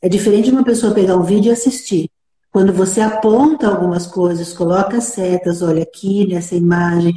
[0.00, 2.10] É diferente de uma pessoa pegar um vídeo e assistir.
[2.52, 7.14] Quando você aponta algumas coisas, coloca setas, olha aqui nessa imagem.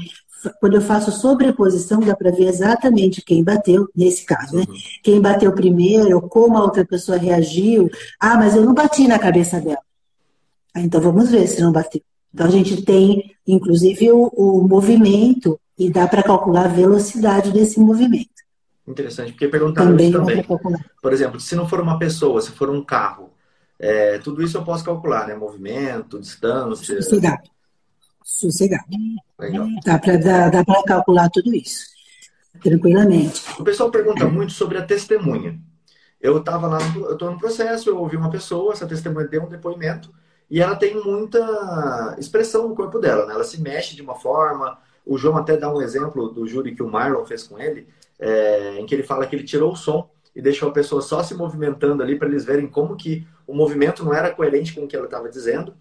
[0.62, 4.63] Quando eu faço sobreposição, dá para ver exatamente quem bateu, nesse caso, né?
[4.65, 4.76] Uhum.
[5.04, 7.89] Quem bateu primeiro, como a outra pessoa reagiu.
[8.17, 9.80] Ah, mas eu não bati na cabeça dela.
[10.74, 12.02] Ah, então vamos ver se não bateu.
[12.34, 17.78] Então a gente tem, inclusive, o, o movimento e dá para calcular a velocidade desse
[17.78, 18.30] movimento.
[18.88, 20.45] Interessante, porque perguntaram também isso também.
[21.02, 23.35] Por exemplo, se não for uma pessoa, se for um carro,
[23.79, 25.35] é, tudo isso eu posso calcular, né?
[25.35, 27.01] Movimento, distância.
[27.01, 27.49] Sossegado.
[28.23, 28.85] Sossegado.
[29.39, 29.67] Legal.
[29.85, 29.99] Dá
[30.63, 31.85] para calcular tudo isso,
[32.61, 33.43] tranquilamente.
[33.59, 35.59] O pessoal pergunta muito sobre a testemunha.
[36.19, 39.49] Eu estava lá, eu estou no processo, eu ouvi uma pessoa, essa testemunha deu um
[39.49, 40.11] depoimento,
[40.49, 43.33] e ela tem muita expressão no corpo dela, né?
[43.33, 44.77] Ela se mexe de uma forma.
[45.05, 47.88] O João até dá um exemplo do júri que o Marlon fez com ele,
[48.19, 51.21] é, em que ele fala que ele tirou o som e deixou a pessoa só
[51.21, 54.88] se movimentando ali para eles verem como que o movimento não era coerente com o
[54.88, 55.73] que ela estava dizendo.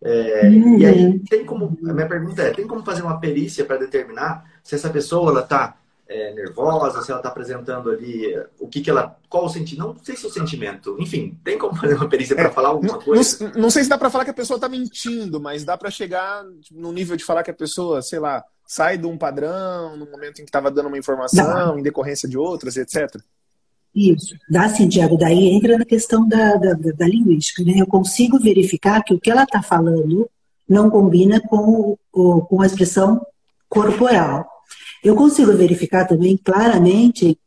[0.00, 0.78] É, uhum.
[0.78, 1.18] E aí uhum.
[1.28, 4.88] tem como, a minha pergunta é, tem como fazer uma perícia para determinar se essa
[4.90, 5.76] pessoa ela está
[6.08, 10.04] é, nervosa, se ela está apresentando ali o que que ela, qual o sentimento, não
[10.04, 13.44] sei se o sentimento, enfim, tem como fazer uma perícia para é, falar alguma coisa?
[13.44, 15.90] Não, não, sei se dá para falar que a pessoa está mentindo, mas dá para
[15.90, 20.06] chegar no nível de falar que a pessoa, sei lá, sai de um padrão no
[20.06, 23.20] momento em que estava dando uma informação, em decorrência de outras, etc.
[23.94, 24.36] Isso.
[24.48, 25.16] Dá sim, Diego.
[25.16, 27.62] Daí entra na questão da, da, da linguística.
[27.64, 27.74] Né?
[27.76, 30.28] Eu consigo verificar que o que ela está falando
[30.68, 33.20] não combina com, o, com a expressão
[33.68, 34.46] corporal.
[35.02, 37.38] Eu consigo verificar também claramente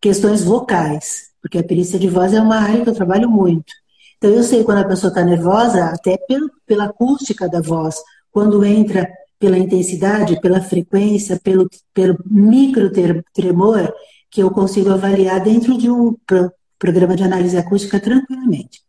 [0.00, 3.72] questões vocais, porque a perícia de voz é uma área que eu trabalho muito.
[4.18, 7.96] Então eu sei quando a pessoa está nervosa, até pelo, pela acústica da voz,
[8.32, 12.90] quando entra pela intensidade, pela frequência, pelo, pelo micro
[13.32, 13.92] tremor,
[14.34, 18.82] que eu consigo avaliar dentro de um pro, programa de análise acústica tranquilamente.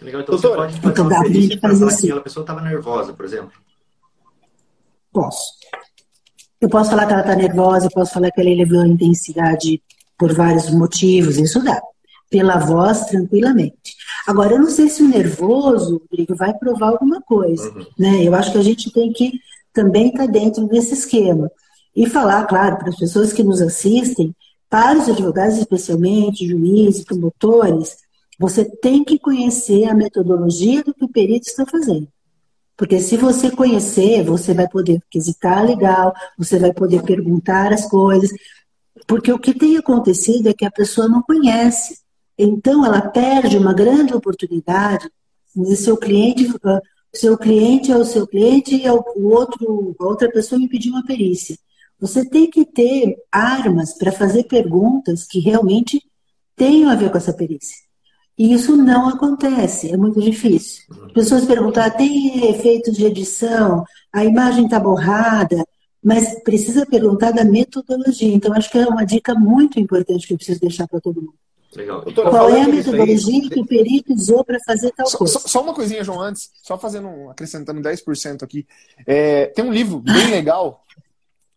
[0.00, 2.00] Legal, então Doutora, você pode fazer então, uma perícia para falar assim.
[2.00, 3.52] que aquela pessoa estava nervosa, por exemplo?
[5.12, 5.52] Posso.
[6.58, 9.82] Eu posso falar que ela está nervosa, eu posso falar que ela elevou a intensidade
[10.18, 11.78] por vários motivos, isso dá.
[12.30, 13.94] Pela voz, tranquilamente.
[14.26, 17.70] Agora, eu não sei se o nervoso, Rodrigo, vai provar alguma coisa.
[17.70, 17.84] Uhum.
[17.98, 18.24] Né?
[18.24, 19.32] Eu acho que a gente tem que
[19.74, 21.50] também está dentro desse esquema.
[21.94, 24.34] E falar, claro, para as pessoas que nos assistem,
[24.70, 27.98] para os advogados especialmente, juízes, promotores,
[28.38, 32.08] você tem que conhecer a metodologia do que o perito está fazendo.
[32.76, 38.30] Porque se você conhecer, você vai poder quesitar legal, você vai poder perguntar as coisas.
[39.06, 41.98] Porque o que tem acontecido é que a pessoa não conhece.
[42.38, 45.10] Então, ela perde uma grande oportunidade
[45.54, 46.80] de seu cliente ah,
[47.12, 51.04] seu cliente é o seu cliente e o outro, a outra pessoa me pediu uma
[51.04, 51.56] perícia.
[52.00, 56.02] Você tem que ter armas para fazer perguntas que realmente
[56.56, 57.76] tenham a ver com essa perícia.
[58.38, 60.82] E isso não acontece, é muito difícil.
[61.12, 65.62] Pessoas perguntam, ah, tem efeitos de edição, a imagem está borrada,
[66.02, 68.34] mas precisa perguntar da metodologia.
[68.34, 71.34] Então, acho que é uma dica muito importante que eu preciso deixar para todo mundo.
[71.76, 72.02] Legal.
[72.02, 75.38] Doutora, Qual é a metodologia que o perito usou para fazer tal só, coisa?
[75.38, 78.66] Só, só, uma coisinha, João, antes, só fazendo, acrescentando 10% aqui.
[79.06, 80.84] É, tem um livro bem legal,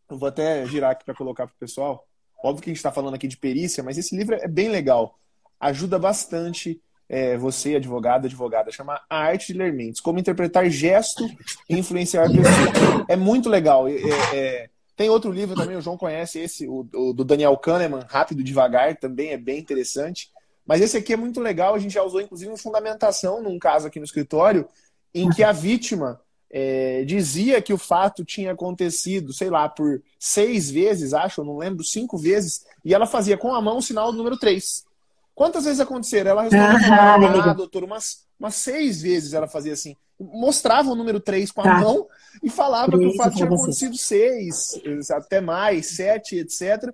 [0.09, 2.05] eu vou até girar aqui para colocar para o pessoal.
[2.43, 5.17] Óbvio que a gente está falando aqui de perícia, mas esse livro é bem legal.
[5.59, 11.23] Ajuda bastante é, você, advogado, advogada, chama A Arte de Ler Mentes, como interpretar gesto
[11.69, 13.05] e influenciar pessoas.
[13.07, 13.87] É muito legal.
[13.87, 13.93] É,
[14.33, 18.43] é, tem outro livro também, o João conhece esse, o, o, do Daniel Kahneman, Rápido
[18.43, 20.31] Devagar, também é bem interessante.
[20.65, 23.87] Mas esse aqui é muito legal, a gente já usou inclusive em fundamentação num caso
[23.87, 24.67] aqui no escritório,
[25.13, 26.19] em que a vítima
[26.55, 31.83] é, dizia que o fato tinha acontecido, sei lá, por seis vezes, acho, não lembro,
[31.83, 34.85] cinco vezes, e ela fazia com a mão o sinal do número três.
[35.33, 36.29] Quantas vezes aconteceram?
[36.29, 41.19] Ela respondeu, ah, ah, doutor, umas, umas seis vezes ela fazia assim mostrava o número
[41.19, 41.79] 3 com a tá.
[41.79, 42.07] mão
[42.41, 46.93] e falava que o fato tinha acontecido 6, até mais, 7, etc.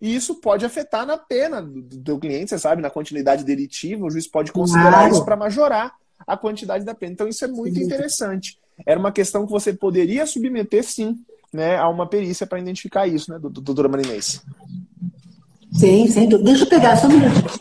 [0.00, 4.10] E isso pode afetar na pena do, do cliente, você sabe, na continuidade delitiva, o
[4.10, 5.12] juiz pode considerar claro.
[5.12, 5.94] isso para majorar
[6.26, 7.12] a quantidade da pena.
[7.12, 7.84] Então isso é muito sim.
[7.84, 8.58] interessante.
[8.86, 11.16] Era uma questão que você poderia submeter, sim,
[11.52, 14.42] né, a uma perícia para identificar isso, né, doutora Marinês?
[15.72, 16.28] Sim, sim.
[16.28, 17.60] Deixa eu pegar só um minuto.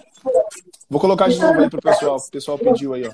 [0.89, 2.17] Vou colocar de novo aí para o pessoal.
[2.17, 3.11] O pessoal pediu aí, ó.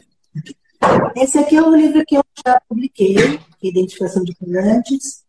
[1.16, 5.24] Esse aqui é um livro que eu já publiquei, Identificação de Clientes,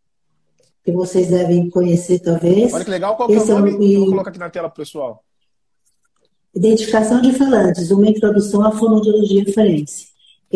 [0.84, 2.72] que vocês devem conhecer talvez.
[2.72, 3.72] Olha que legal, qual Esse é o nome?
[3.72, 4.00] É um...
[4.00, 5.24] Vou colocar aqui na tela pessoal.
[6.54, 10.08] Identificação de falantes, uma introdução à fonoaudiologia forense.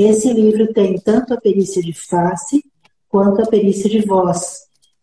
[0.03, 2.65] Esse livro tem tanto a perícia de face
[3.07, 4.61] quanto a perícia de voz.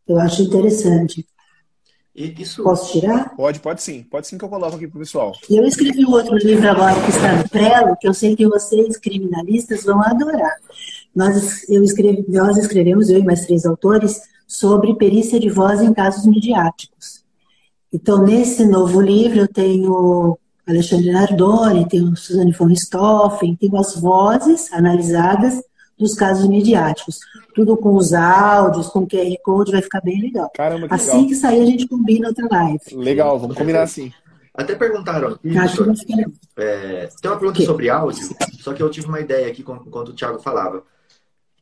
[0.07, 1.23] Eu acho interessante.
[2.15, 2.63] Isso...
[2.63, 3.35] Posso tirar?
[3.35, 4.01] Pode, pode sim.
[4.01, 5.33] Pode sim que eu coloco aqui para o pessoal.
[5.47, 8.47] E eu escrevi um outro livro agora que está no prelo, que eu sei que
[8.47, 10.55] vocês, criminalistas, vão adorar.
[11.15, 15.93] Nós, eu escrevi, nós escrevemos, eu e mais três autores, sobre perícia de voz em
[15.93, 17.23] casos midiáticos.
[17.93, 24.71] Então, nesse novo livro, eu tenho Alexandre Nardoni, tenho Suzane von Richthofen, tenho as vozes
[24.73, 25.63] analisadas
[25.97, 27.19] dos casos midiáticos.
[27.55, 30.51] Tudo com os áudios, com QR Code, vai ficar bem legal.
[30.53, 31.27] Caramba, que assim legal.
[31.27, 32.79] que sair, a gente combina outra live.
[32.93, 34.11] Legal, vamos combinar assim.
[34.53, 35.57] Até perguntaram aqui.
[35.57, 36.13] Acho que
[36.57, 38.27] é, tem uma pergunta sobre áudio,
[38.59, 40.83] só que eu tive uma ideia aqui enquanto o Thiago falava.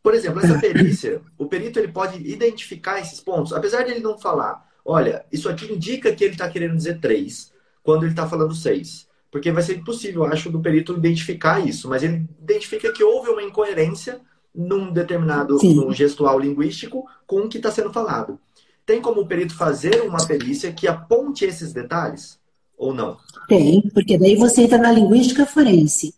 [0.02, 4.18] Por exemplo, essa perícia, o perito ele pode identificar esses pontos, apesar de ele não
[4.18, 7.52] falar, olha, isso aqui indica que ele está querendo dizer três,
[7.86, 9.08] quando ele está falando seis.
[9.32, 13.30] Porque vai ser impossível, eu acho, do perito identificar isso, mas ele identifica que houve
[13.30, 14.20] uma incoerência
[14.54, 18.40] num determinado num gestual linguístico com o que está sendo falado.
[18.86, 22.40] Tem como o perito fazer uma perícia que aponte esses detalhes?
[22.78, 23.18] Ou não?
[23.48, 26.14] Tem, porque daí você entra na linguística forense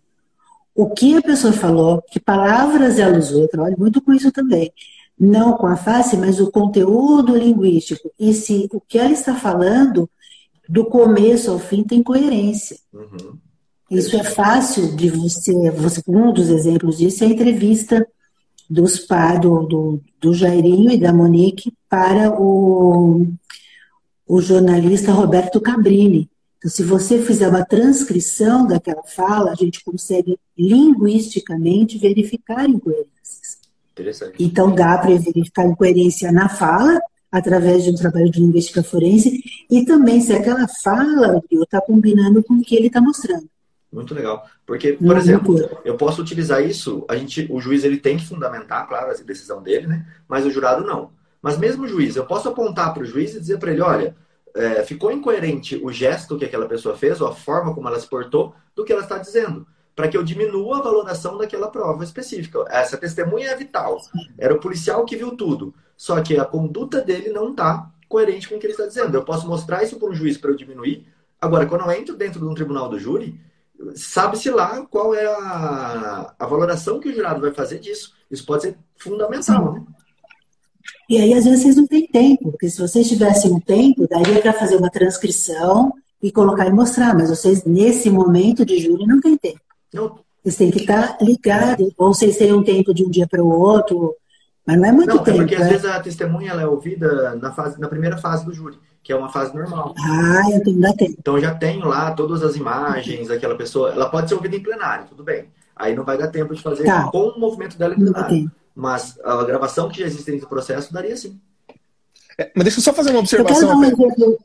[0.78, 4.72] o que a pessoa falou, que palavras ela usou, eu trabalho muito com isso também.
[5.20, 8.14] Não com a face, mas o conteúdo linguístico.
[8.20, 10.08] E se o que ela está falando,
[10.68, 12.78] do começo ao fim, tem coerência.
[12.94, 13.38] Uhum.
[13.90, 16.02] Isso é fácil de você, você.
[16.08, 18.06] Um dos exemplos disso é a entrevista
[18.70, 19.08] dos
[19.42, 23.28] do, do, do Jairinho e da Monique para o,
[24.28, 26.30] o jornalista Roberto Cabrini.
[26.58, 33.60] Então, se você fizer uma transcrição daquela fala, a gente consegue linguisticamente verificar incoerências.
[33.94, 34.36] Interessante.
[34.40, 37.00] Então, dá para verificar incoerência na fala,
[37.32, 42.56] através de um trabalho de linguística forense, e também se aquela fala está combinando com
[42.56, 43.48] o que ele está mostrando.
[43.92, 44.46] Muito legal.
[44.66, 48.26] Porque, por Não, exemplo, eu posso utilizar isso, a gente, o juiz ele tem que
[48.26, 50.06] fundamentar, claro, a decisão dele, né?
[50.28, 51.12] Mas o jurado não.
[51.42, 54.16] Mas mesmo o juiz, eu posso apontar para o juiz e dizer para ele, olha,
[54.56, 58.08] é, ficou incoerente o gesto que aquela pessoa fez, ou a forma como ela se
[58.08, 59.66] portou, do que ela está dizendo.
[59.96, 62.66] Para que eu diminua a valoração daquela prova específica.
[62.70, 64.00] Essa testemunha é vital.
[64.38, 65.74] Era o policial que viu tudo.
[65.98, 69.16] Só que a conduta dele não está coerente com o que ele está dizendo.
[69.16, 71.08] Eu posso mostrar isso para um juiz para eu diminuir.
[71.42, 73.40] Agora, quando eu entro dentro de um tribunal do júri,
[73.96, 78.14] sabe-se lá qual é a, a valoração que o jurado vai fazer disso.
[78.30, 79.84] Isso pode ser fundamental, né?
[81.10, 84.42] E aí, às vezes, vocês não têm tempo, porque se vocês tivessem um tempo, daria
[84.42, 89.20] para fazer uma transcrição e colocar e mostrar, mas vocês, nesse momento de júri, não
[89.20, 89.62] têm tempo.
[89.94, 90.20] Não.
[90.44, 93.50] Vocês têm que estar ligados, ou vocês têm um tempo de um dia para o
[93.50, 94.16] outro,
[94.68, 95.38] mas não é muito não, tempo.
[95.38, 95.64] É porque, né?
[95.64, 99.14] às vezes, a testemunha ela é ouvida na, fase, na primeira fase do júri, que
[99.14, 99.96] é uma fase normal.
[99.98, 101.16] Ah, então dá tempo.
[101.18, 103.94] Então, eu já tenho lá todas as imagens daquela pessoa.
[103.94, 105.46] Ela pode ser ouvida em plenário, tudo bem.
[105.74, 107.10] Aí não vai dar tempo de fazer tá.
[107.10, 108.52] com o movimento dela em plenário.
[108.76, 111.40] Mas a gravação que já existe dentro do processo daria sim.
[112.38, 113.56] É, mas deixa eu só fazer uma observação.
[113.56, 114.38] Eu quero dar um exemplo.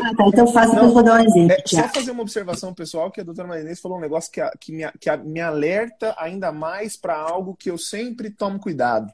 [0.00, 1.52] Ah, tá, então faça, depois vou dar um exemplo.
[1.52, 4.50] É, só fazer uma observação pessoal, que a doutora Marinês falou um negócio que, a,
[4.58, 9.12] que, me, que a, me alerta ainda mais para algo que eu sempre tomo cuidado.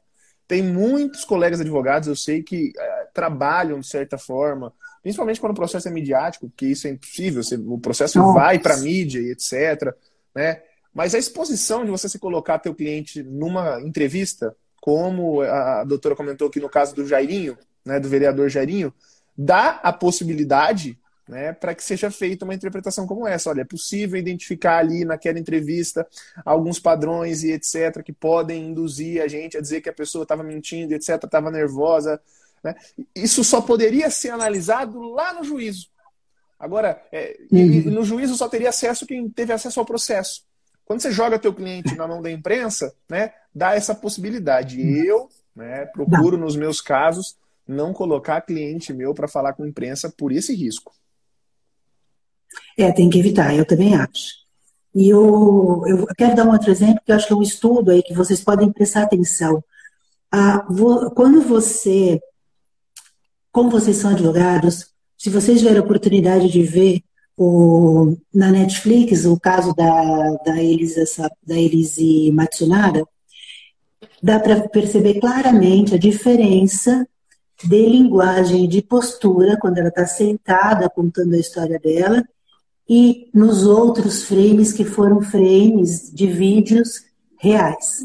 [0.53, 5.55] Tem muitos colegas advogados, eu sei, que é, trabalham de certa forma, principalmente quando o
[5.55, 8.39] processo é midiático, que isso é impossível, você, o processo Nossa.
[8.39, 9.95] vai para a mídia e etc.
[10.35, 10.61] Né?
[10.93, 16.49] Mas a exposição de você se colocar teu cliente numa entrevista, como a doutora comentou
[16.49, 18.93] aqui no caso do Jairinho, né, do vereador Jairinho,
[19.35, 23.49] dá a possibilidade né, para que seja feita uma interpretação como essa.
[23.49, 26.07] Olha, é possível identificar ali naquela entrevista
[26.45, 28.03] alguns padrões e etc.
[28.03, 32.21] que podem induzir a gente a dizer que a pessoa estava mentindo, etc., estava nervosa.
[32.63, 32.75] Né?
[33.15, 35.87] Isso só poderia ser analisado lá no juízo.
[36.59, 37.91] Agora, é, uhum.
[37.91, 40.45] no juízo só teria acesso quem teve acesso ao processo.
[40.85, 44.81] Quando você joga teu cliente na mão da imprensa, né, dá essa possibilidade.
[44.81, 50.09] Eu né, procuro, nos meus casos, não colocar cliente meu para falar com a imprensa
[50.09, 50.93] por esse risco.
[52.77, 54.43] É, tem que evitar, eu também acho.
[54.95, 57.91] E eu, eu quero dar um outro exemplo, que eu acho que é um estudo
[57.91, 59.63] aí que vocês podem prestar atenção.
[60.31, 60.65] Ah,
[61.15, 62.19] quando você,
[63.51, 67.03] como vocês são advogados, se vocês tiverem a oportunidade de ver
[67.35, 71.03] o, na Netflix o caso da, da, Elisa,
[71.45, 73.05] da Elise Matsunaga,
[74.21, 77.07] dá para perceber claramente a diferença
[77.63, 82.23] de linguagem e de postura quando ela está sentada contando a história dela
[82.87, 87.03] e nos outros frames que foram frames de vídeos
[87.37, 88.03] reais.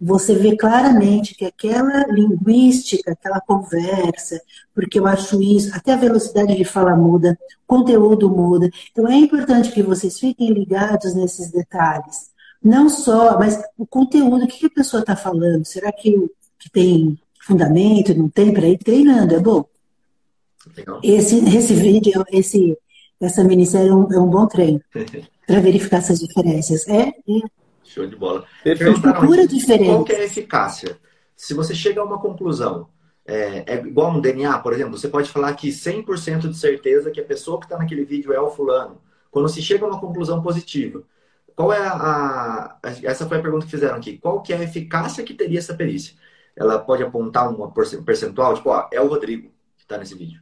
[0.00, 4.40] Você vê claramente que aquela linguística, aquela conversa,
[4.72, 8.70] porque eu acho isso, até a velocidade de fala muda, conteúdo muda.
[8.92, 12.30] Então é importante que vocês fiquem ligados nesses detalhes.
[12.62, 15.64] Não só, mas o conteúdo, o que a pessoa está falando?
[15.64, 16.12] Será que,
[16.58, 19.34] que tem fundamento, não tem para ir treinando?
[19.34, 19.64] É bom.
[21.02, 22.76] Esse, esse vídeo, esse,
[23.20, 24.80] essa minissérie é um, é um bom treino
[25.46, 26.86] para verificar essas diferenças.
[26.88, 27.12] É, é.
[27.84, 28.44] Show de bola.
[29.00, 29.90] Procura diferente.
[29.90, 30.98] Qual é a eficácia?
[31.34, 32.88] Se você chega a uma conclusão,
[33.26, 37.20] é, é igual um DNA, por exemplo, você pode falar que 100% de certeza que
[37.20, 39.00] a pessoa que está naquele vídeo é o fulano.
[39.30, 41.02] Quando se chega a uma conclusão positiva,
[41.54, 44.16] qual é a, a, essa foi a pergunta que fizeram aqui.
[44.18, 46.16] Qual que é a eficácia que teria essa perícia?
[46.56, 47.70] Ela pode apontar um
[48.04, 50.40] percentual, tipo, ó, é o Rodrigo que está nesse vídeo.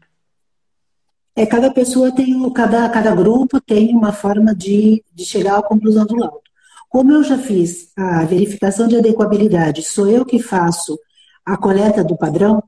[1.37, 6.07] É, cada pessoa tem, cada, cada grupo tem uma forma de, de chegar à conclusão
[6.07, 6.41] do laudo.
[6.89, 10.99] Como eu já fiz a verificação de adequabilidade, sou eu que faço
[11.45, 12.63] a coleta do padrão,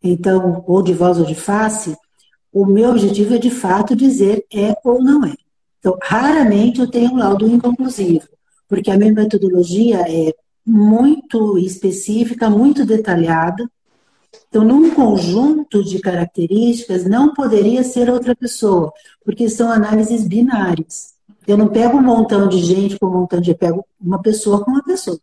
[0.00, 1.96] então, ou de voz ou de face,
[2.52, 5.34] o meu objetivo é de fato dizer é ou não é.
[5.80, 8.28] Então, raramente eu tenho um laudo inconclusivo,
[8.68, 10.32] porque a minha metodologia é
[10.64, 13.68] muito específica, muito detalhada,
[14.48, 18.92] então, num conjunto de características, não poderia ser outra pessoa,
[19.24, 21.14] porque são análises binárias.
[21.46, 23.50] Eu não pego um montão de gente com um montão de.
[23.50, 25.18] Eu pego uma pessoa com uma pessoa.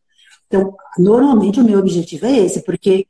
[0.47, 3.07] Então, normalmente o meu objetivo é esse, porque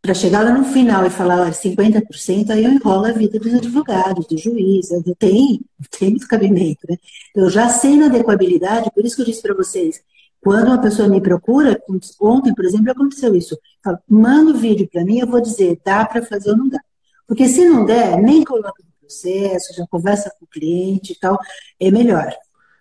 [0.00, 3.54] para chegar lá no final e falar olha, 50%, aí eu enrolo a vida dos
[3.54, 4.88] advogados, do juiz,
[5.18, 5.60] tem,
[5.98, 6.80] tem muito cabimento.
[6.88, 6.96] Né?
[7.36, 10.00] Eu já sei na adequabilidade, por isso que eu disse para vocês,
[10.40, 11.80] quando uma pessoa me procura,
[12.20, 13.58] ontem, por exemplo, aconteceu isso.
[13.84, 16.80] Fala, manda o vídeo para mim, eu vou dizer, dá para fazer ou não dá.
[17.26, 21.38] Porque se não der, nem coloca no processo, já conversa com o cliente e tal,
[21.78, 22.32] é melhor.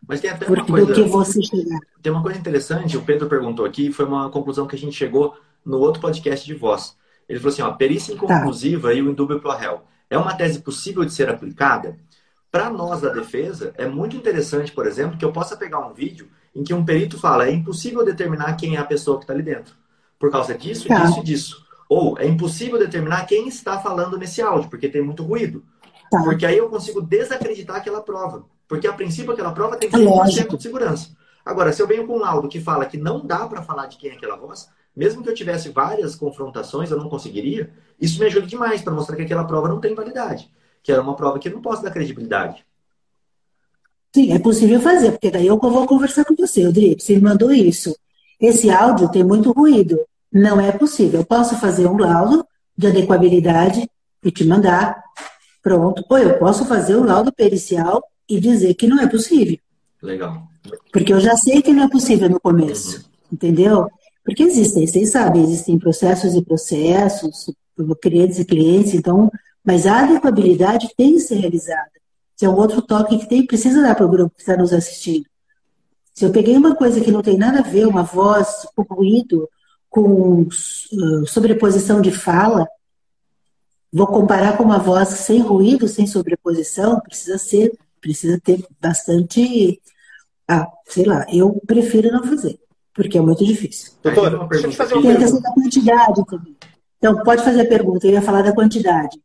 [0.08, 0.88] Mas tem até uma Porque, coisa.
[0.88, 1.80] Do que você chegar.
[2.02, 5.36] Tem uma coisa interessante, o Pedro perguntou aqui, foi uma conclusão que a gente chegou
[5.66, 6.96] no outro podcast de voz.
[7.28, 8.24] Ele falou assim: ó, perícia tá.
[8.24, 8.94] inconclusiva tá.
[8.94, 9.82] e o indúbio pro réu.
[10.10, 11.98] É uma tese possível de ser aplicada?
[12.52, 16.28] Para nós da defesa, é muito interessante, por exemplo, que eu possa pegar um vídeo
[16.60, 19.44] em que um perito fala é impossível determinar quem é a pessoa que está ali
[19.44, 19.74] dentro,
[20.20, 21.06] por causa disso, tá.
[21.06, 21.66] disso e disso.
[21.88, 25.64] Ou é impossível determinar quem está falando nesse áudio, porque tem muito ruído.
[26.12, 26.22] Tá.
[26.22, 28.46] Porque aí eu consigo desacreditar aquela prova.
[28.68, 31.10] Porque a princípio aquela prova tem 100% de segurança.
[31.46, 33.98] Agora, se eu venho com um laudo que fala que não dá para falar de
[33.98, 38.26] quem é aquela voz, mesmo que eu tivesse várias confrontações, eu não conseguiria, isso me
[38.26, 40.52] ajuda demais para mostrar que aquela prova não tem validade.
[40.84, 42.66] Que era uma prova que eu não posso dar credibilidade.
[44.14, 47.00] Sim, é possível fazer, porque daí eu vou conversar com você, Rodrigo.
[47.00, 47.96] Você mandou isso.
[48.40, 50.00] Esse áudio tem muito ruído.
[50.32, 51.20] Não é possível.
[51.20, 52.46] Eu posso fazer um laudo
[52.78, 53.88] de adequabilidade
[54.24, 55.04] e te mandar.
[55.62, 56.04] Pronto.
[56.10, 59.58] Ou eu posso fazer um laudo pericial e dizer que não é possível.
[60.02, 60.44] Legal.
[60.92, 62.98] Porque eu já sei que não é possível no começo.
[62.98, 63.04] Uhum.
[63.34, 63.88] Entendeu?
[64.24, 67.52] Porque existem, vocês sabem, existem processos e processos,
[68.02, 69.32] clientes e clientes, então,
[69.64, 71.99] mas a adequabilidade tem que ser realizada.
[72.40, 74.72] Esse é um outro toque que tem, precisa dar para o grupo que está nos
[74.72, 75.26] assistindo.
[76.14, 79.50] Se eu peguei uma coisa que não tem nada a ver, uma voz com ruído,
[79.90, 82.66] com uh, sobreposição de fala,
[83.92, 89.82] vou comparar com uma voz sem ruído, sem sobreposição, precisa ser, precisa ter bastante.
[90.48, 92.58] Ah, sei lá, eu prefiro não fazer,
[92.94, 93.92] porque é muito difícil.
[94.02, 95.42] Doutora, deixa eu te fazer uma Tem pergunta.
[95.42, 96.56] da quantidade também.
[97.00, 99.20] Então, pode fazer a pergunta, eu ia falar da quantidade.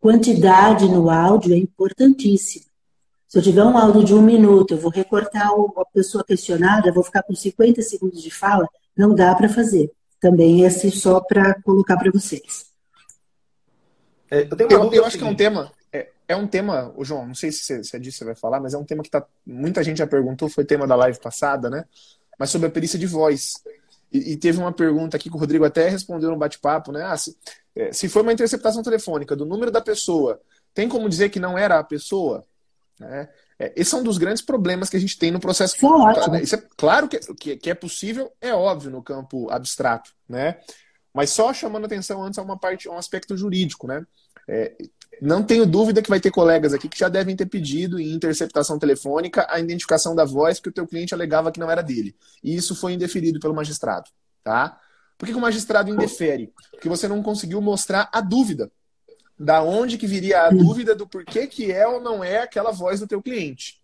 [0.00, 2.66] Quantidade no áudio é importantíssimo.
[3.26, 7.02] Se eu tiver um áudio de um minuto, eu vou recortar a pessoa questionada, vou
[7.02, 9.90] ficar com 50 segundos de fala, não dá para fazer.
[10.20, 12.66] Também esse só para colocar para vocês.
[14.30, 15.72] É, eu, eu, eu acho que é um tema.
[15.92, 18.24] É, é, um tema, o João, não sei se, você, se é disso que você
[18.24, 20.96] vai falar, mas é um tema que tá, muita gente já perguntou, foi tema da
[20.96, 21.84] live passada, né?
[22.38, 23.54] Mas sobre a perícia de voz.
[24.12, 27.02] E, e teve uma pergunta aqui que o Rodrigo até respondeu no bate-papo, né?
[27.04, 27.36] Ah, se,
[27.74, 30.40] é, se foi uma interceptação telefônica do número da pessoa,
[30.72, 32.44] tem como dizer que não era a pessoa?
[32.98, 33.28] Né?
[33.58, 35.76] É, esse é um dos grandes problemas que a gente tem no processo.
[35.78, 40.58] Claro, Isso é claro que, que, que, é possível, é óbvio no campo abstrato, né?
[41.12, 44.06] Mas só chamando atenção antes a uma parte, a um aspecto jurídico, né?
[44.46, 44.76] É,
[45.20, 48.78] não tenho dúvida que vai ter colegas aqui que já devem ter pedido em interceptação
[48.78, 52.14] telefônica a identificação da voz que o teu cliente alegava que não era dele.
[52.42, 54.10] E isso foi indeferido pelo magistrado,
[54.42, 54.78] tá?
[55.16, 56.52] Por que, que o magistrado indefere?
[56.70, 58.70] Porque você não conseguiu mostrar a dúvida.
[59.38, 63.00] Da onde que viria a dúvida do porquê que é ou não é aquela voz
[63.00, 63.80] do teu cliente.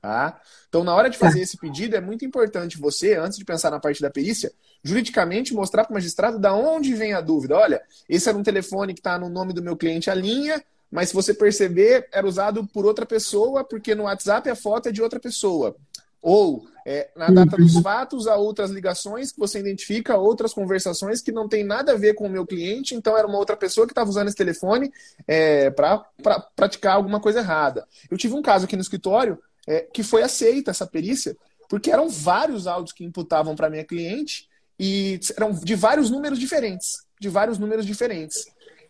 [0.00, 0.40] Tá?
[0.68, 3.78] Então, na hora de fazer esse pedido, é muito importante você, antes de pensar na
[3.78, 4.52] parte da perícia,
[4.82, 7.56] juridicamente mostrar para o magistrado da onde vem a dúvida.
[7.56, 11.08] Olha, esse era um telefone que está no nome do meu cliente, a linha, mas
[11.08, 15.00] se você perceber, era usado por outra pessoa, porque no WhatsApp a foto é de
[15.02, 15.76] outra pessoa.
[16.20, 21.30] Ou É, na data dos fatos, há outras ligações que você identifica, outras conversações que
[21.30, 23.92] não tem nada a ver com o meu cliente, então era uma outra pessoa que
[23.92, 24.92] estava usando esse telefone
[25.26, 27.86] é, para pra praticar alguma coisa errada.
[28.10, 31.36] Eu tive um caso aqui no escritório é, que foi aceita essa perícia,
[31.68, 34.48] porque eram vários áudios que imputavam para minha cliente
[34.82, 37.04] e eram de vários números diferentes.
[37.20, 38.46] De vários números diferentes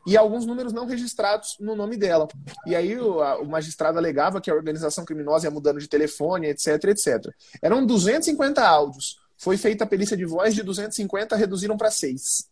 [0.06, 2.26] e alguns números não registrados no nome dela.
[2.66, 6.48] E aí o, a, o, magistrado alegava que a organização criminosa ia mudando de telefone,
[6.48, 7.32] etc, etc.
[7.60, 9.20] Eram 250 áudios.
[9.36, 12.48] Foi feita a perícia de voz de 250, reduziram para seis.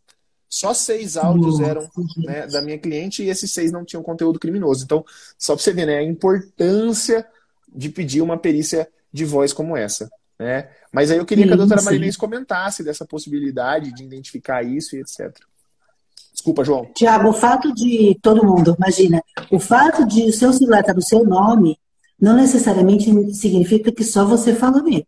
[0.48, 4.84] Só seis áudios eram né, da minha cliente e esses seis não tinham conteúdo criminoso.
[4.84, 5.04] Então,
[5.38, 7.26] só para você ver né, a importância
[7.72, 10.10] de pedir uma perícia de voz como essa.
[10.40, 10.68] Né?
[10.90, 14.96] Mas aí eu queria sim, que a doutora Marinês comentasse dessa possibilidade de identificar isso
[14.96, 15.36] e etc.
[16.32, 16.86] Desculpa, João.
[16.94, 21.02] Tiago, o fato de todo mundo, imagina, o fato de o seu celular estar no
[21.02, 21.78] seu nome
[22.18, 25.06] não necessariamente significa que só você fala nele.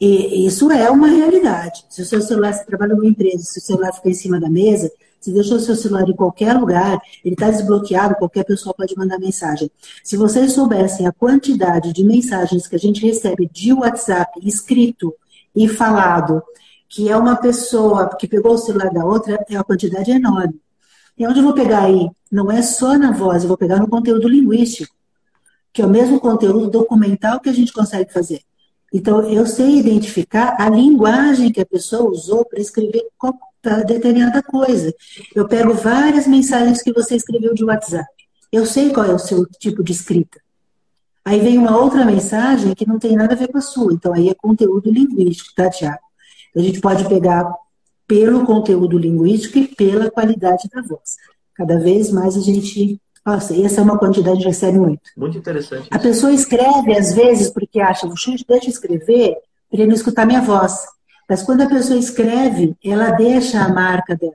[0.00, 1.84] E isso é uma realidade.
[1.90, 4.48] Se o seu celular, você trabalha numa empresa, se o celular fica em cima da
[4.48, 4.88] mesa,
[5.20, 9.70] se deixou seu celular em qualquer lugar, ele está desbloqueado, qualquer pessoa pode mandar mensagem.
[10.02, 15.14] Se vocês soubessem a quantidade de mensagens que a gente recebe de WhatsApp escrito
[15.54, 16.42] e falado,
[16.88, 20.58] que é uma pessoa que pegou o celular da outra, é uma quantidade enorme.
[21.16, 22.10] E onde eu vou pegar aí?
[22.32, 24.94] Não é só na voz, eu vou pegar no conteúdo linguístico,
[25.72, 28.40] que é o mesmo conteúdo documental que a gente consegue fazer.
[28.92, 33.06] Então, eu sei identificar a linguagem que a pessoa usou para escrever
[33.86, 34.94] determinada coisa.
[35.34, 38.08] Eu pego várias mensagens que você escreveu de WhatsApp.
[38.52, 40.40] Eu sei qual é o seu tipo de escrita.
[41.24, 43.92] Aí vem uma outra mensagem que não tem nada a ver com a sua.
[43.92, 45.98] Então, aí é conteúdo linguístico, tá, Tiago?
[46.56, 47.44] A gente pode pegar
[48.06, 51.16] pelo conteúdo linguístico e pela qualidade da voz.
[51.54, 53.00] Cada vez mais a gente.
[53.24, 55.02] Nossa, essa é uma quantidade que recebe muito.
[55.16, 55.86] Muito interessante.
[55.90, 59.36] A pessoa escreve, às vezes, porque acha, deixa eu escrever
[59.70, 60.84] para ele não escutar minha voz.
[61.30, 64.34] Mas quando a pessoa escreve, ela deixa a marca dela,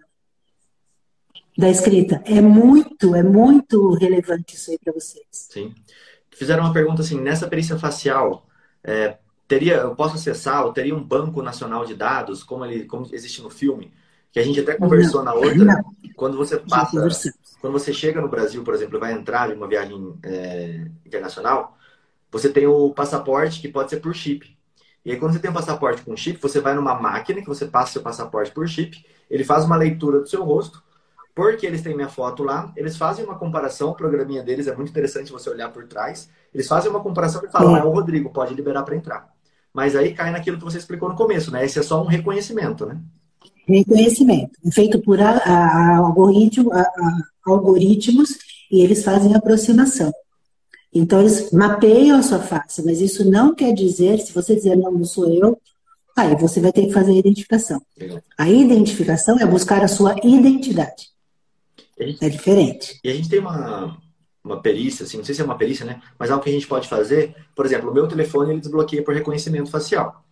[1.58, 2.24] da escrita.
[2.24, 5.26] É muito, é muito relevante isso aí para vocês.
[5.30, 5.76] Sim.
[6.32, 8.48] Fizeram uma pergunta assim, nessa perícia facial,
[8.82, 13.06] é, teria, eu posso acessar, ou teria um banco nacional de dados, como ele como
[13.12, 13.92] existe no filme,
[14.32, 15.84] que a gente até conversou não, na outra, não.
[16.16, 16.98] quando você passa,
[17.60, 21.78] quando você chega no Brasil, por exemplo, vai entrar em uma viagem é, internacional,
[22.32, 24.55] você tem o passaporte que pode ser por chip.
[25.06, 27.66] E aí, quando você tem um passaporte com chip, você vai numa máquina que você
[27.66, 30.82] passa seu passaporte por chip, ele faz uma leitura do seu rosto,
[31.36, 34.90] porque eles têm minha foto lá, eles fazem uma comparação, o programinha deles é muito
[34.90, 38.56] interessante você olhar por trás, eles fazem uma comparação e falam, é, o Rodrigo, pode
[38.56, 39.30] liberar para entrar.
[39.72, 41.66] Mas aí cai naquilo que você explicou no começo, né?
[41.66, 42.98] Esse é só um reconhecimento, né?
[43.68, 44.58] Reconhecimento.
[44.66, 46.86] É feito por a, a, algoritmo, a,
[47.46, 48.38] algoritmos
[48.72, 50.12] e eles fazem aproximação.
[50.96, 54.94] Então, eles mapeiam a sua face, mas isso não quer dizer, se você dizer não,
[54.94, 55.62] não sou eu,
[56.16, 57.82] aí você vai ter que fazer a identificação.
[58.38, 61.10] A identificação é buscar a sua identidade.
[62.00, 62.98] Gente, é diferente.
[63.04, 63.98] E a gente tem uma,
[64.42, 66.02] uma perícia, assim, não sei se é uma perícia, né?
[66.18, 69.14] Mas algo que a gente pode fazer, por exemplo, o meu telefone ele desbloqueia por
[69.14, 70.24] reconhecimento facial.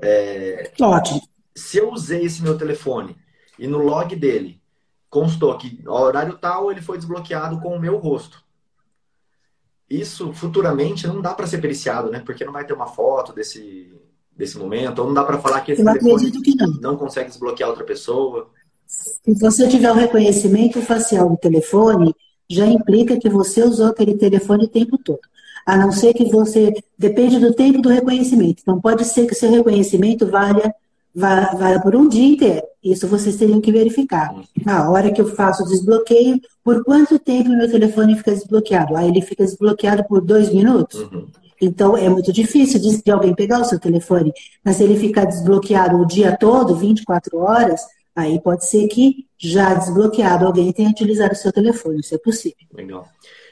[0.00, 1.20] É, Ótimo.
[1.54, 3.14] Se eu usei esse meu telefone
[3.58, 4.58] e no log dele
[5.10, 8.42] constou que ao horário tal ele foi desbloqueado com o meu rosto.
[9.90, 12.20] Isso futuramente não dá para ser periciado, né?
[12.24, 13.90] Porque não vai ter uma foto desse,
[14.36, 16.68] desse momento, ou não dá para falar que esse eu telefone que não.
[16.80, 18.50] não consegue desbloquear outra pessoa.
[18.86, 22.14] Se você tiver o reconhecimento facial do telefone,
[22.48, 25.20] já implica que você usou aquele telefone o tempo todo.
[25.66, 26.72] A não ser que você.
[26.96, 28.60] Depende do tempo do reconhecimento.
[28.62, 30.74] Então, pode ser que seu reconhecimento valha,
[31.14, 32.62] valha por um dia inteiro.
[32.90, 34.34] Isso vocês teriam que verificar.
[34.64, 38.96] Na hora que eu faço o desbloqueio, por quanto tempo meu telefone fica desbloqueado?
[38.96, 41.00] Aí ele fica desbloqueado por dois minutos?
[41.00, 41.26] Uhum.
[41.60, 44.32] Então, é muito difícil de alguém pegar o seu telefone.
[44.64, 47.80] Mas se ele ficar desbloqueado o dia todo, 24 horas,
[48.18, 52.66] Aí pode ser que já desbloqueado alguém tenha utilizado o seu telefone, isso é possível.
[52.74, 53.08] Legal.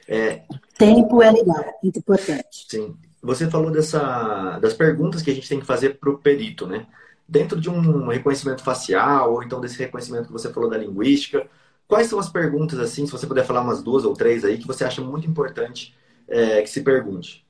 [0.09, 0.43] É...
[0.77, 2.67] Tempo é legal, muito importante.
[2.69, 2.97] Sim.
[3.23, 6.85] Você falou dessa, das perguntas que a gente tem que fazer para o perito, né?
[7.29, 11.47] Dentro de um reconhecimento facial, ou então desse reconhecimento que você falou da linguística,
[11.89, 14.67] quais são as perguntas, assim, se você puder falar umas duas ou três aí, que
[14.67, 15.95] você acha muito importante
[16.29, 17.45] é, que se pergunte?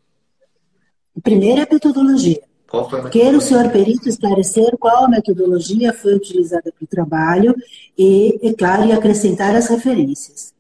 [1.23, 2.43] Primeiro é a metodologia.
[2.69, 6.87] Qual foi a Queira o senhor perito esclarecer qual a metodologia foi utilizada para o
[6.87, 7.55] trabalho
[7.97, 10.53] e, é claro, e acrescentar as referências.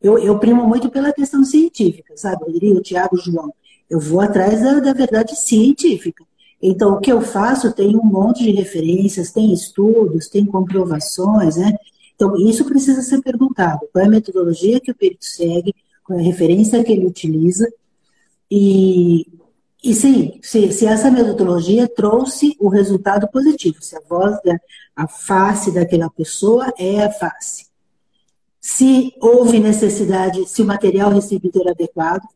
[0.00, 3.52] Eu, eu primo muito pela questão científica, sabe, Rodrigo, Tiago, João?
[3.90, 6.24] Eu vou atrás da, da verdade científica.
[6.60, 11.72] Então, o que eu faço tem um monte de referências, tem estudos, tem comprovações, né?
[12.14, 13.86] Então, isso precisa ser perguntado.
[13.92, 17.68] Qual é a metodologia que o perito segue, qual é a referência que ele utiliza
[18.50, 19.26] e
[19.82, 24.58] e sim, se, se, essa metodologia trouxe o resultado positivo, se a voz, da,
[24.96, 27.66] a face daquela pessoa é a face.
[28.60, 32.26] Se houve necessidade, se o material recebido era adequado,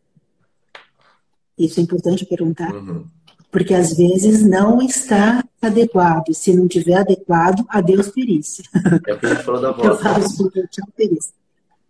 [1.59, 3.05] isso é importante perguntar, uhum.
[3.53, 6.31] Porque às vezes não está adequado.
[6.31, 8.65] E se não tiver adequado, adeus perícia.
[9.07, 9.87] É o que a gente falou da voz.
[9.87, 11.33] Eu falo isso tchau perícia.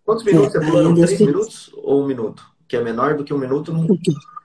[0.05, 0.93] Quantos minutos é, você falou?
[0.93, 2.43] Três minutos ou um minuto?
[2.67, 3.71] Que é menor do que um minuto?
[3.71, 3.87] Não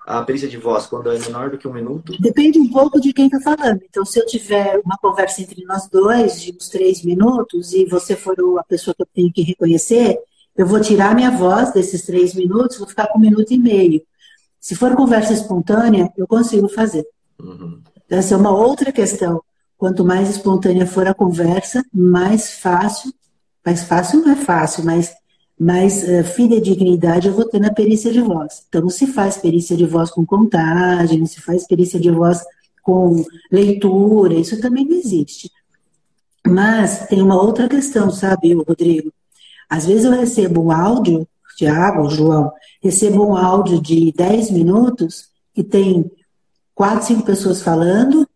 [0.06, 2.16] a perícia de voz, quando é menor do que um minuto?
[2.18, 3.82] Depende um pouco de quem está falando.
[3.86, 8.16] Então, se eu tiver uma conversa entre nós dois de uns três minutos e você
[8.16, 10.16] for a pessoa que eu tenho que reconhecer,
[10.56, 14.02] eu vou tirar minha voz desses três minutos, vou ficar com um minuto e meio.
[14.61, 17.06] Se for conversa espontânea, eu consigo fazer.
[17.40, 17.80] Uhum.
[18.09, 19.42] Essa é uma outra questão.
[19.76, 23.12] Quanto mais espontânea for a conversa, mais fácil.
[23.64, 25.14] Mais fácil não é fácil, mas
[25.59, 28.64] mais uh, fidedignidade eu vou ter na perícia de voz.
[28.68, 32.44] Então, se faz perícia de voz com contagem, se faz perícia de voz
[32.82, 35.50] com leitura, isso também não existe.
[36.46, 39.12] Mas tem uma outra questão, sabe, Rodrigo?
[39.68, 41.28] Às vezes eu recebo um áudio,
[41.59, 46.09] Tiago, João, recebo um áudio de 10 minutos que tem
[46.72, 48.28] quatro, cinco pessoas falando,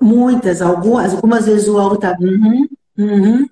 [0.00, 3.48] muitas, algumas, algumas vezes o áudio está uhum, uhum,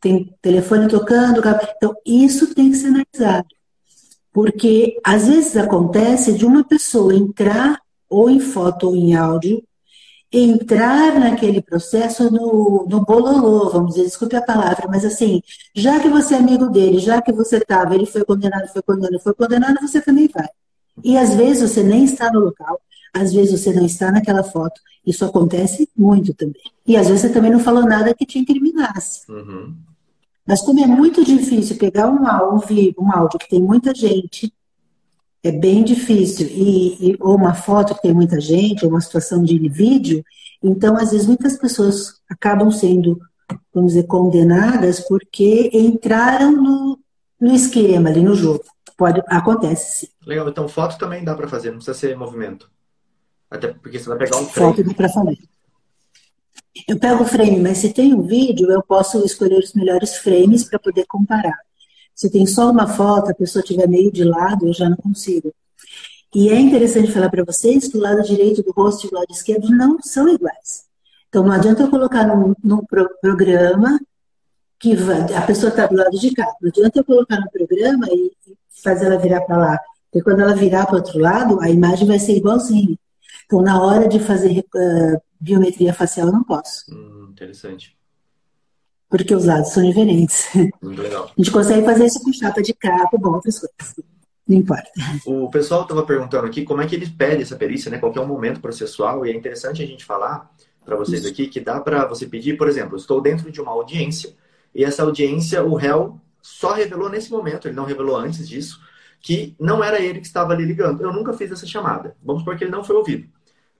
[0.00, 1.40] tem telefone tocando.
[1.76, 3.46] Então, isso tem que ser analisado.
[4.32, 9.62] Porque às vezes acontece de uma pessoa entrar ou em foto ou em áudio,
[10.32, 15.42] entrar naquele processo no, no bololô, vamos dizer, desculpe a palavra, mas assim,
[15.74, 19.20] já que você é amigo dele, já que você estava, ele foi condenado, foi condenado,
[19.20, 20.48] foi condenado, você também vai.
[21.02, 22.80] E às vezes você nem está no local,
[23.12, 24.80] às vezes você não está naquela foto.
[25.04, 26.62] Isso acontece muito também.
[26.86, 29.30] E às vezes você também não falou nada que te incriminasse.
[29.30, 29.74] Uhum.
[30.46, 34.52] Mas como é muito difícil pegar um áudio, um áudio que tem muita gente,
[35.42, 39.42] é bem difícil, e, e, ou uma foto que tem muita gente, ou uma situação
[39.42, 40.24] de vídeo,
[40.62, 43.18] então às vezes muitas pessoas acabam sendo,
[43.72, 46.98] vamos dizer, condenadas porque entraram no,
[47.40, 48.62] no esquema ali no jogo.
[48.96, 50.12] Pode, acontece sim.
[50.26, 52.70] Legal, então foto também dá para fazer, não precisa ser movimento.
[53.50, 54.76] Até porque você vai pegar um frame.
[54.76, 55.38] Foto dá para fazer.
[56.86, 60.64] Eu pego o frame, mas se tem um vídeo, eu posso escolher os melhores frames
[60.64, 61.58] para poder comparar.
[62.20, 65.54] Se tem só uma foto, a pessoa estiver meio de lado, eu já não consigo.
[66.34, 69.30] E é interessante falar para vocês que o lado direito do rosto e o lado
[69.30, 70.84] esquerdo não são iguais.
[71.30, 73.98] Então não adianta eu colocar num, num pro, programa
[74.78, 76.46] que vai, a pessoa está do lado de cá.
[76.60, 79.80] Não adianta eu colocar no programa e, e fazer ela virar para lá.
[80.12, 82.98] Porque quando ela virar para o outro lado, a imagem vai ser igualzinha.
[83.46, 86.84] Então, na hora de fazer uh, biometria facial eu não posso.
[86.92, 87.98] Hum, interessante.
[89.10, 90.48] Porque os lados são diferentes.
[90.80, 91.24] Legal.
[91.24, 93.96] A gente consegue fazer isso com chapa de capa, bom, outras coisas.
[94.46, 94.88] Não importa.
[95.26, 97.98] O pessoal estava perguntando aqui como é que eles pedem essa perícia, né?
[97.98, 100.50] Qual é o momento processual, e é interessante a gente falar
[100.84, 104.34] para vocês aqui que dá para você pedir, por exemplo, estou dentro de uma audiência
[104.74, 108.80] e essa audiência, o réu só revelou nesse momento, ele não revelou antes disso,
[109.20, 111.02] que não era ele que estava ali ligando.
[111.02, 112.16] Eu nunca fiz essa chamada.
[112.22, 113.28] Vamos supor que ele não foi ouvido.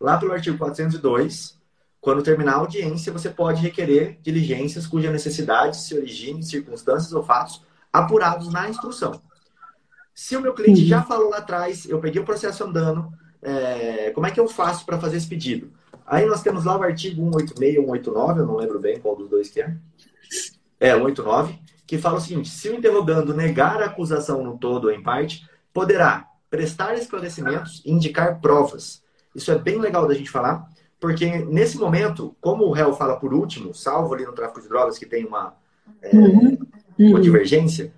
[0.00, 1.58] Lá pelo artigo 402,
[2.00, 7.22] quando terminar a audiência, você pode requerer diligências cuja necessidade se origine em circunstâncias ou
[7.22, 9.20] fatos apurados na instrução.
[10.14, 14.26] Se o meu cliente já falou lá atrás, eu peguei o processo andando, é, como
[14.26, 15.70] é que eu faço para fazer esse pedido?
[16.06, 19.28] Aí nós temos lá o artigo 186 ou 189, eu não lembro bem qual dos
[19.28, 19.76] dois que é.
[20.78, 24.90] É, 189, que fala o seguinte: se o interrogando negar a acusação no todo ou
[24.90, 29.02] em parte, poderá prestar esclarecimentos e indicar provas
[29.34, 30.68] isso é bem legal da gente falar,
[31.00, 34.98] porque nesse momento, como o réu fala por último, salvo ali no tráfico de drogas,
[34.98, 35.54] que tem uma,
[36.02, 36.58] é, uhum.
[36.98, 37.20] uma uhum.
[37.20, 37.92] divergência,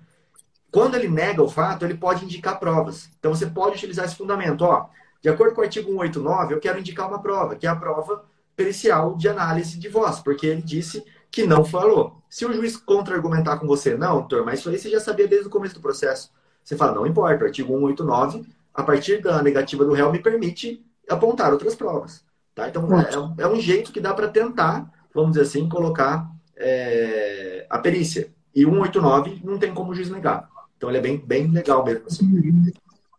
[0.71, 3.09] quando ele nega o fato, ele pode indicar provas.
[3.19, 4.63] Então você pode utilizar esse fundamento.
[4.63, 4.87] Ó,
[5.21, 8.23] de acordo com o artigo 189, eu quero indicar uma prova, que é a prova
[8.55, 12.21] pericial de análise de voz, porque ele disse que não falou.
[12.29, 15.47] Se o juiz contra-argumentar com você, não, doutor, mas isso aí você já sabia desde
[15.47, 16.31] o começo do processo.
[16.63, 20.83] Você fala, não importa, o artigo 189, a partir da negativa do réu, me permite
[21.09, 22.23] apontar outras provas.
[22.55, 22.69] Tá?
[22.69, 27.79] Então, é, é, um jeito que dá para tentar, vamos dizer assim, colocar é, a
[27.79, 28.31] perícia.
[28.55, 30.47] E 189 não tem como o juiz negar.
[30.77, 32.25] Então, ele é bem, bem legal mesmo, assim,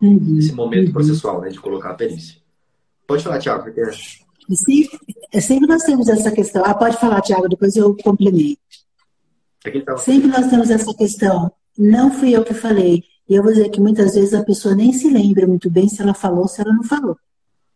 [0.01, 0.39] uhum.
[0.39, 2.41] esse momento processual, né, de colocar a perícia.
[3.07, 3.83] Pode falar, Tiago, porque...
[4.55, 4.99] Sempre,
[5.33, 6.63] é sempre nós temos essa questão.
[6.65, 8.61] Ah, pode falar, Tiago, depois eu complemento.
[9.99, 11.51] Sempre nós temos essa questão.
[11.79, 13.03] Não fui eu que falei.
[13.29, 16.03] E eu vou dizer que muitas vezes a pessoa nem se lembra muito bem se
[16.03, 17.17] ela falou ou se ela não falou.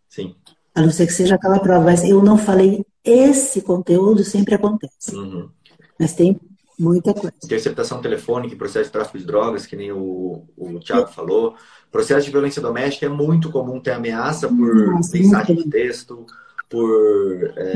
[0.08, 0.34] Sim.
[0.78, 1.84] A não ser que seja aquela prova.
[1.84, 5.14] Mas eu não falei, esse conteúdo sempre acontece.
[5.14, 5.48] Uhum.
[5.98, 6.38] Mas tem
[6.78, 7.34] Muita coisa.
[7.42, 11.56] Interceptação telefônica, processo de tráfico de drogas, que nem o, o Thiago falou.
[11.90, 16.24] Processo de violência doméstica é muito comum ter ameaça por Nossa, mensagem de texto,
[16.68, 17.74] por é,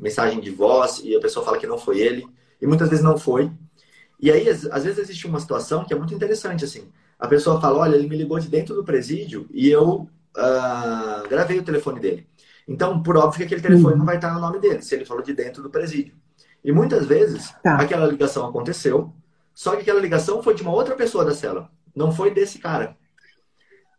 [0.00, 2.26] mensagem de voz, e a pessoa fala que não foi ele,
[2.60, 3.50] e muitas vezes não foi.
[4.18, 6.88] E aí, às vezes, existe uma situação que é muito interessante, assim.
[7.18, 11.58] A pessoa fala, olha, ele me ligou de dentro do presídio e eu uh, gravei
[11.58, 12.26] o telefone dele.
[12.68, 13.98] Então, por óbvio que aquele telefone uhum.
[14.00, 16.14] não vai estar no nome dele, se ele falou de dentro do presídio.
[16.62, 17.76] E muitas vezes, tá.
[17.76, 19.10] aquela ligação aconteceu,
[19.54, 22.94] só que aquela ligação foi de uma outra pessoa da cela, não foi desse cara.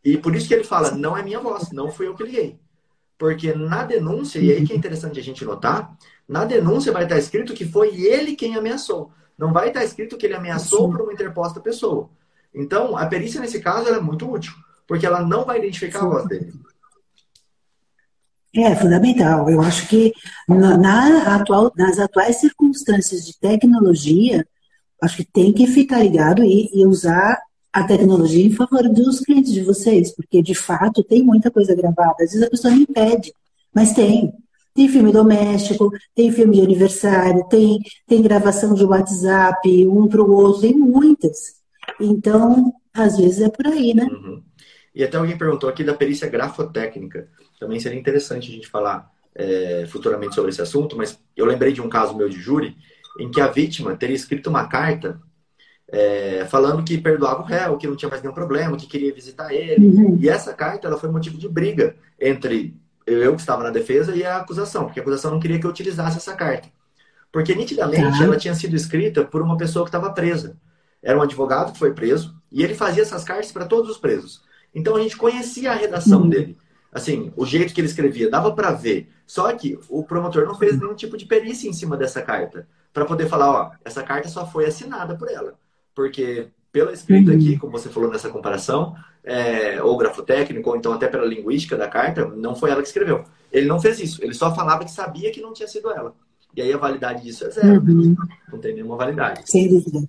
[0.05, 2.59] E por isso que ele fala, não é minha voz, não fui eu que liguei.
[3.17, 5.97] Porque na denúncia, e aí que é interessante a gente notar,
[6.27, 9.11] na denúncia vai estar escrito que foi ele quem ameaçou.
[9.37, 12.09] Não vai estar escrito que ele ameaçou por uma interposta pessoa.
[12.53, 14.53] Então, a perícia nesse caso é muito útil,
[14.87, 16.53] porque ela não vai identificar a voz dele.
[18.55, 19.49] É fundamental.
[19.49, 20.11] Eu acho que
[20.47, 24.45] na, na atual, nas atuais circunstâncias de tecnologia,
[25.01, 27.37] acho que tem que ficar ligado e, e, usar
[27.71, 32.15] a tecnologia em favor dos clientes de vocês, porque de fato tem muita coisa gravada.
[32.23, 33.31] Às vezes a pessoa não impede,
[33.73, 34.33] mas tem.
[34.73, 40.31] Tem filme doméstico, tem filme de aniversário, tem, tem gravação de WhatsApp, um para o
[40.31, 41.59] outro, tem muitas.
[41.99, 44.05] Então, às vezes é por aí, né?
[44.05, 44.41] Uhum.
[44.93, 47.29] E até alguém perguntou aqui da perícia grafotécnica.
[47.59, 51.81] Também seria interessante a gente falar é, futuramente sobre esse assunto, mas eu lembrei de
[51.81, 52.77] um caso meu de júri
[53.19, 55.19] em que a vítima teria escrito uma carta
[55.91, 59.53] é, falando que perdoava o réu, que não tinha mais nenhum problema, que queria visitar
[59.53, 59.87] ele.
[59.87, 60.17] Uhum.
[60.21, 64.23] E essa carta ela foi motivo de briga entre eu que estava na defesa e
[64.23, 66.69] a acusação, porque a acusação não queria que eu utilizasse essa carta.
[67.31, 68.23] Porque nitidamente tá.
[68.23, 70.57] ela tinha sido escrita por uma pessoa que estava presa.
[71.01, 74.41] Era um advogado que foi preso e ele fazia essas cartas para todos os presos.
[74.73, 76.29] Então a gente conhecia a redação uhum.
[76.29, 76.57] dele.
[76.91, 79.09] Assim, o jeito que ele escrevia, dava para ver.
[79.25, 82.67] Só que o promotor não fez nenhum tipo de perícia em cima dessa carta.
[82.91, 85.53] Para poder falar, ó, essa carta só foi assinada por ela.
[85.93, 87.59] Porque pela escrita aqui, uhum.
[87.59, 92.25] como você falou nessa comparação, é, ou grafotécnico, ou então até pela linguística da carta,
[92.25, 93.23] não foi ela que escreveu.
[93.51, 94.23] Ele não fez isso.
[94.23, 96.13] Ele só falava que sabia que não tinha sido ela.
[96.55, 97.81] E aí a validade disso é zero.
[97.81, 98.15] Uhum.
[98.51, 99.41] Não tem nenhuma validade.
[99.45, 100.07] Sem dúvida.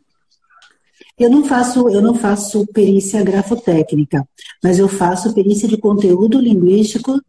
[1.21, 4.27] Eu não faço, eu não faço perícia grafotécnica,
[4.65, 7.21] mas eu faço perícia de conteúdo linguístico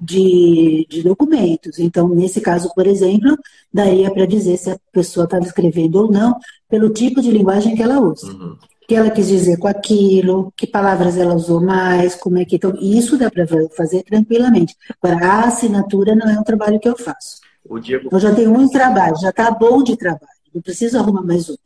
[0.00, 1.78] de, de documentos.
[1.78, 3.36] Então, nesse caso, por exemplo,
[3.70, 6.38] daria para dizer se a pessoa estava escrevendo ou não
[6.70, 8.28] pelo tipo de linguagem que ela usa.
[8.28, 8.56] Uhum.
[8.82, 12.56] O que ela quis dizer com aquilo, que palavras ela usou mais, como é que.
[12.56, 14.74] Então, isso dá para fazer tranquilamente.
[15.02, 17.42] Agora, a assinatura não é um trabalho que eu faço.
[17.82, 18.08] Diego...
[18.10, 20.37] Eu já tenho muito trabalho, já está bom de trabalho.
[20.54, 21.56] Não preciso arrumar mais um.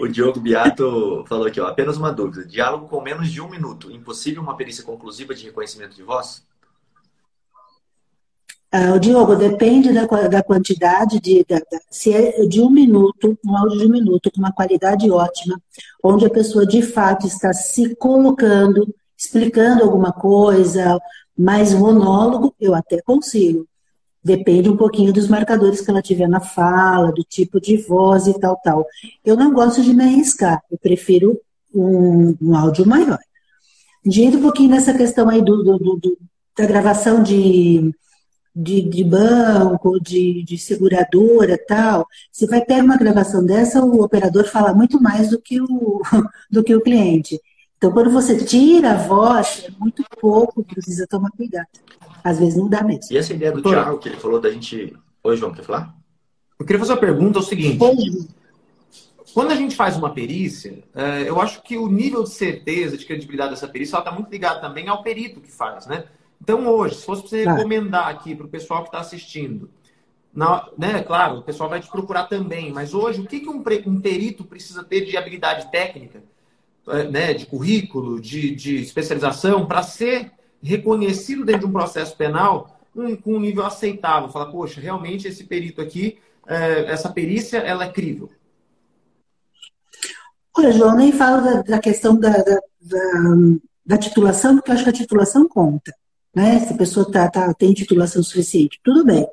[0.00, 2.44] o Diogo Biato falou aqui, ó, apenas uma dúvida.
[2.44, 3.90] Diálogo com menos de um minuto.
[3.90, 6.42] Impossível uma perícia conclusiva de reconhecimento de voz?
[8.74, 11.44] Ah, o Diogo, depende da, da quantidade de.
[11.46, 15.10] Da, da, se é de um minuto, um áudio de um minuto, com uma qualidade
[15.10, 15.60] ótima,
[16.02, 20.98] onde a pessoa de fato está se colocando, explicando alguma coisa,
[21.36, 23.68] mais monólogo, eu até consigo.
[24.24, 28.38] Depende um pouquinho dos marcadores que ela tiver na fala, do tipo de voz e
[28.38, 28.86] tal, tal.
[29.24, 31.40] Eu não gosto de me arriscar, eu prefiro
[31.74, 33.18] um, um áudio maior.
[34.04, 36.18] Diante um pouquinho nessa questão aí do, do, do
[36.56, 37.94] da gravação de,
[38.54, 44.44] de, de banco, de, de seguradora tal, se vai ter uma gravação dessa, o operador
[44.44, 46.02] fala muito mais do que o,
[46.50, 47.40] do que o cliente.
[47.76, 51.66] Então, quando você tira a voz, é muito pouco, precisa tomar cuidado.
[52.24, 53.02] Às vezes não dá mesmo.
[53.10, 54.96] E essa ideia do Doutor, Thiago, que ele falou da gente.
[55.22, 55.94] Oi, João, quer falar?
[56.58, 57.82] Eu queria fazer uma pergunta: é o seguinte.
[57.82, 58.26] Oi.
[59.34, 63.06] Quando a gente faz uma perícia, é, eu acho que o nível de certeza, de
[63.06, 66.04] credibilidade dessa perícia, está muito ligado também ao perito que faz, né?
[66.40, 67.54] Então, hoje, se fosse você tá.
[67.54, 69.70] recomendar aqui para o pessoal que está assistindo,
[70.34, 73.62] na, né, claro, o pessoal vai te procurar também, mas hoje, o que, que um,
[73.86, 76.22] um perito precisa ter de habilidade técnica,
[76.88, 80.32] é, né, de currículo, de, de especialização, para ser
[80.62, 84.28] reconhecido dentro de um processo penal um, com um nível aceitável.
[84.28, 88.30] Falar, poxa, realmente esse perito aqui, é, essa perícia, ela é crível.
[90.56, 93.00] Olha, João, nem falo da, da questão da, da, da,
[93.86, 95.94] da, titulação, porque eu acho que a titulação conta.
[96.34, 96.60] Né?
[96.60, 99.26] Se a pessoa tá, tá, tem titulação suficiente, tudo bem.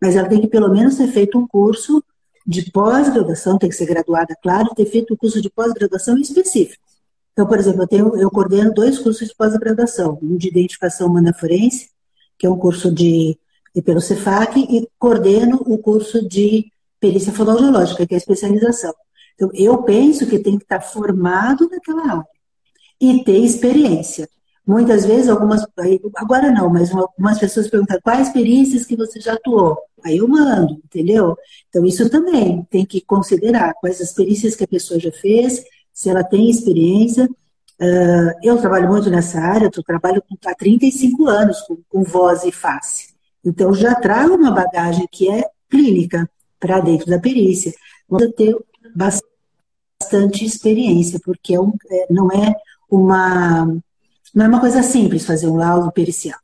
[0.00, 2.02] Mas ela tem que pelo menos ter feito um curso
[2.46, 6.83] de pós-graduação, tem que ser graduada, claro, ter feito um curso de pós-graduação específico.
[7.34, 11.34] Então, por exemplo, eu, tenho, eu coordeno dois cursos de pós-graduação, um de identificação humana
[11.34, 11.90] forense,
[12.38, 13.36] que é um curso de,
[13.84, 16.70] pelo Cefac, e coordeno o curso de
[17.00, 18.94] perícia fonoaudiológica, que é a especialização.
[19.34, 22.26] Então, eu penso que tem que estar formado naquela área
[23.00, 24.28] e ter experiência.
[24.66, 25.66] Muitas vezes, algumas.
[26.14, 29.76] Agora não, mas algumas pessoas perguntam quais perícias que você já atuou.
[30.02, 31.36] Aí eu mando, entendeu?
[31.68, 35.62] Então, isso também tem que considerar quais as perícias que a pessoa já fez,
[35.94, 37.24] se ela tem experiência.
[37.80, 42.52] Uh, eu trabalho muito nessa área, eu trabalho há 35 anos com, com voz e
[42.52, 43.14] face.
[43.44, 46.28] Então, já trago uma bagagem que é clínica
[46.58, 47.72] para dentro da perícia.
[48.08, 48.56] Você ter
[48.94, 52.54] bastante experiência, porque é um, é, não é
[52.90, 53.66] uma
[54.34, 56.38] não é uma coisa simples fazer um laudo pericial.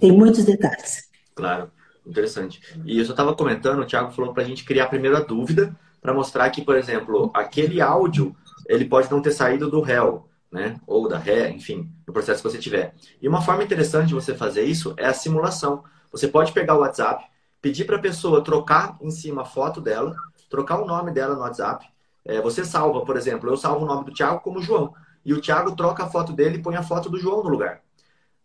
[0.00, 1.04] Tem muitos detalhes.
[1.34, 1.70] Claro,
[2.04, 2.60] interessante.
[2.84, 5.76] E eu só estava comentando, o Thiago falou para a gente criar primeiro a dúvida,
[6.00, 8.34] para mostrar que, por exemplo, aquele áudio,
[8.66, 10.80] ele pode não ter saído do réu, né?
[10.86, 12.94] Ou da ré, enfim, no processo que você tiver.
[13.20, 15.84] E uma forma interessante de você fazer isso é a simulação.
[16.10, 17.24] Você pode pegar o WhatsApp,
[17.60, 20.14] pedir para a pessoa trocar em cima a foto dela,
[20.48, 21.86] trocar o nome dela no WhatsApp.
[22.24, 24.92] É, você salva, por exemplo, eu salvo o nome do Thiago como João
[25.24, 27.82] e o Thiago troca a foto dele e põe a foto do João no lugar.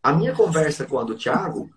[0.04, 1.70] A minha conversa com a do Thiago,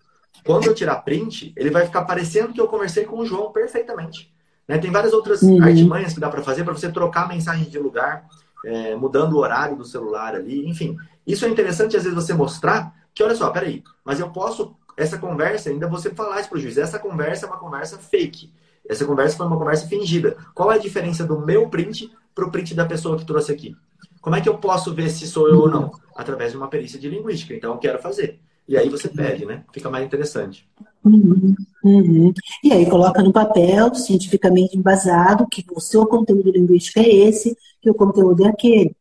[0.45, 4.33] quando eu tirar print, ele vai ficar parecendo que eu conversei com o João perfeitamente.
[4.68, 4.78] Né?
[4.78, 5.62] Tem várias outras uhum.
[5.62, 8.28] artimanhas que dá para fazer para você trocar a mensagem de lugar,
[8.64, 10.96] é, mudando o horário do celular ali, enfim.
[11.26, 15.16] Isso é interessante às vezes você mostrar que, olha só, peraí, mas eu posso, essa
[15.16, 18.52] conversa, ainda você falar isso para o juiz, essa conversa é uma conversa fake.
[18.88, 20.36] Essa conversa foi uma conversa fingida.
[20.54, 23.76] Qual é a diferença do meu print para o print da pessoa que trouxe aqui?
[24.20, 25.92] Como é que eu posso ver se sou eu ou não?
[26.16, 27.54] Através de uma perícia de linguística.
[27.54, 28.40] Então, eu quero fazer.
[28.66, 29.64] E aí você pede, né?
[29.72, 30.68] Fica mais interessante.
[31.04, 31.54] Uhum,
[31.85, 32.33] uhum.
[32.64, 37.91] E aí coloca no papel, cientificamente embasado, que o seu conteúdo linguístico é esse, que
[37.91, 38.97] o conteúdo é aquele.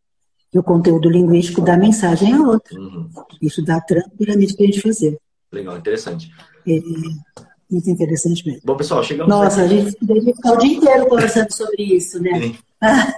[0.53, 2.79] E o conteúdo linguístico da mensagem é outro.
[2.79, 3.09] Uhum.
[3.41, 5.19] Isso dá tranquilamente para a gente fazer.
[5.51, 6.31] Legal, interessante.
[6.67, 6.79] É,
[7.69, 8.61] muito interessante mesmo.
[8.63, 9.73] Bom, pessoal, chegamos Nossa, aqui.
[9.73, 12.39] a gente poderia ficar o dia inteiro conversando sobre isso, né?
[12.39, 12.55] Sim.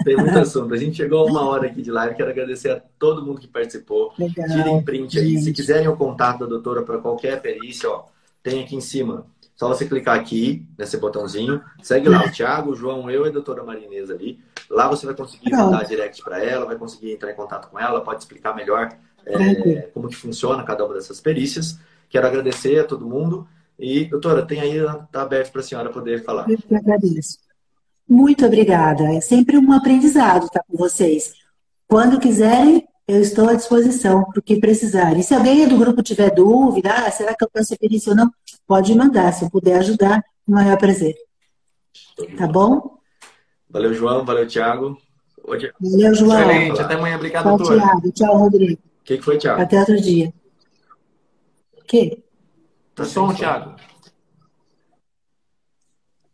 [0.04, 0.74] Tem muito assunto.
[0.74, 2.16] A gente chegou a uma hora aqui de live.
[2.16, 4.12] Quero agradecer a todo mundo que participou.
[4.18, 4.48] Legal.
[4.48, 5.32] Tirem print aí.
[5.32, 5.44] Gente.
[5.44, 8.06] Se quiserem o contato da doutora para qualquer perícia, ó,
[8.42, 9.26] tem aqui em cima.
[9.60, 11.62] Só você clicar aqui nesse botãozinho.
[11.84, 14.40] Segue lá o Thiago, o João, eu e a doutora Marinesa ali.
[14.70, 15.66] Lá você vai conseguir Pronto.
[15.66, 18.90] mandar direct para ela, vai conseguir entrar em contato com ela, pode explicar melhor
[19.26, 21.78] é, como que funciona cada uma dessas perícias.
[22.10, 23.46] Quero agradecer a todo mundo.
[23.78, 26.50] E, doutora, tem aí, está aberto para a senhora poder falar.
[26.50, 27.40] Eu que agradeço.
[28.08, 29.14] Muito obrigada.
[29.14, 31.34] É sempre um aprendizado estar com vocês.
[31.86, 35.22] Quando quiserem, eu estou à disposição para o que precisarem.
[35.22, 38.32] Se alguém do grupo tiver dúvida, ah, será que eu posso perícia ou não?
[38.70, 39.34] Pode mandar.
[39.34, 41.16] Se eu puder ajudar, o maior prazer.
[42.38, 43.00] Tá bom?
[43.68, 44.24] Valeu, João.
[44.24, 44.96] Valeu, Thiago.
[45.44, 45.74] Hoje...
[45.82, 46.40] Valeu, João.
[46.40, 46.80] Excelente.
[46.80, 47.16] Até amanhã.
[47.16, 47.82] Obrigado, Tchau, doutora.
[47.82, 48.12] Thiago.
[48.12, 48.74] Tchau, Rodrigo.
[48.74, 49.60] O que, que foi, Thiago?
[49.60, 50.32] Até outro dia.
[51.80, 52.22] O quê?
[52.94, 53.76] Tá som, Thiago.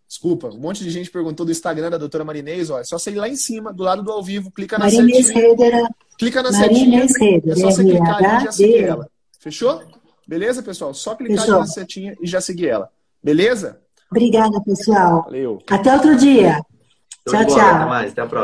[0.05, 3.11] Desculpa, um monte de gente perguntou do Instagram da doutora Marinês, ó, é só você
[3.11, 5.49] ir lá em cima, do lado do ao vivo, clica na Marinês setinha.
[5.49, 9.09] Reder, clica na Marinês setinha, Reder, é só você clicar ali e já seguir ela.
[9.39, 9.83] Fechou?
[10.27, 10.93] Beleza, pessoal?
[10.93, 11.59] Só clicar Fechou.
[11.59, 12.89] na setinha e já seguir ela.
[13.23, 13.79] Beleza?
[14.09, 15.23] Obrigada, pessoal.
[15.23, 15.59] Valeu.
[15.69, 16.61] Até outro dia.
[17.27, 17.59] tchau, tchau.
[17.59, 18.43] Até mais, até a próxima.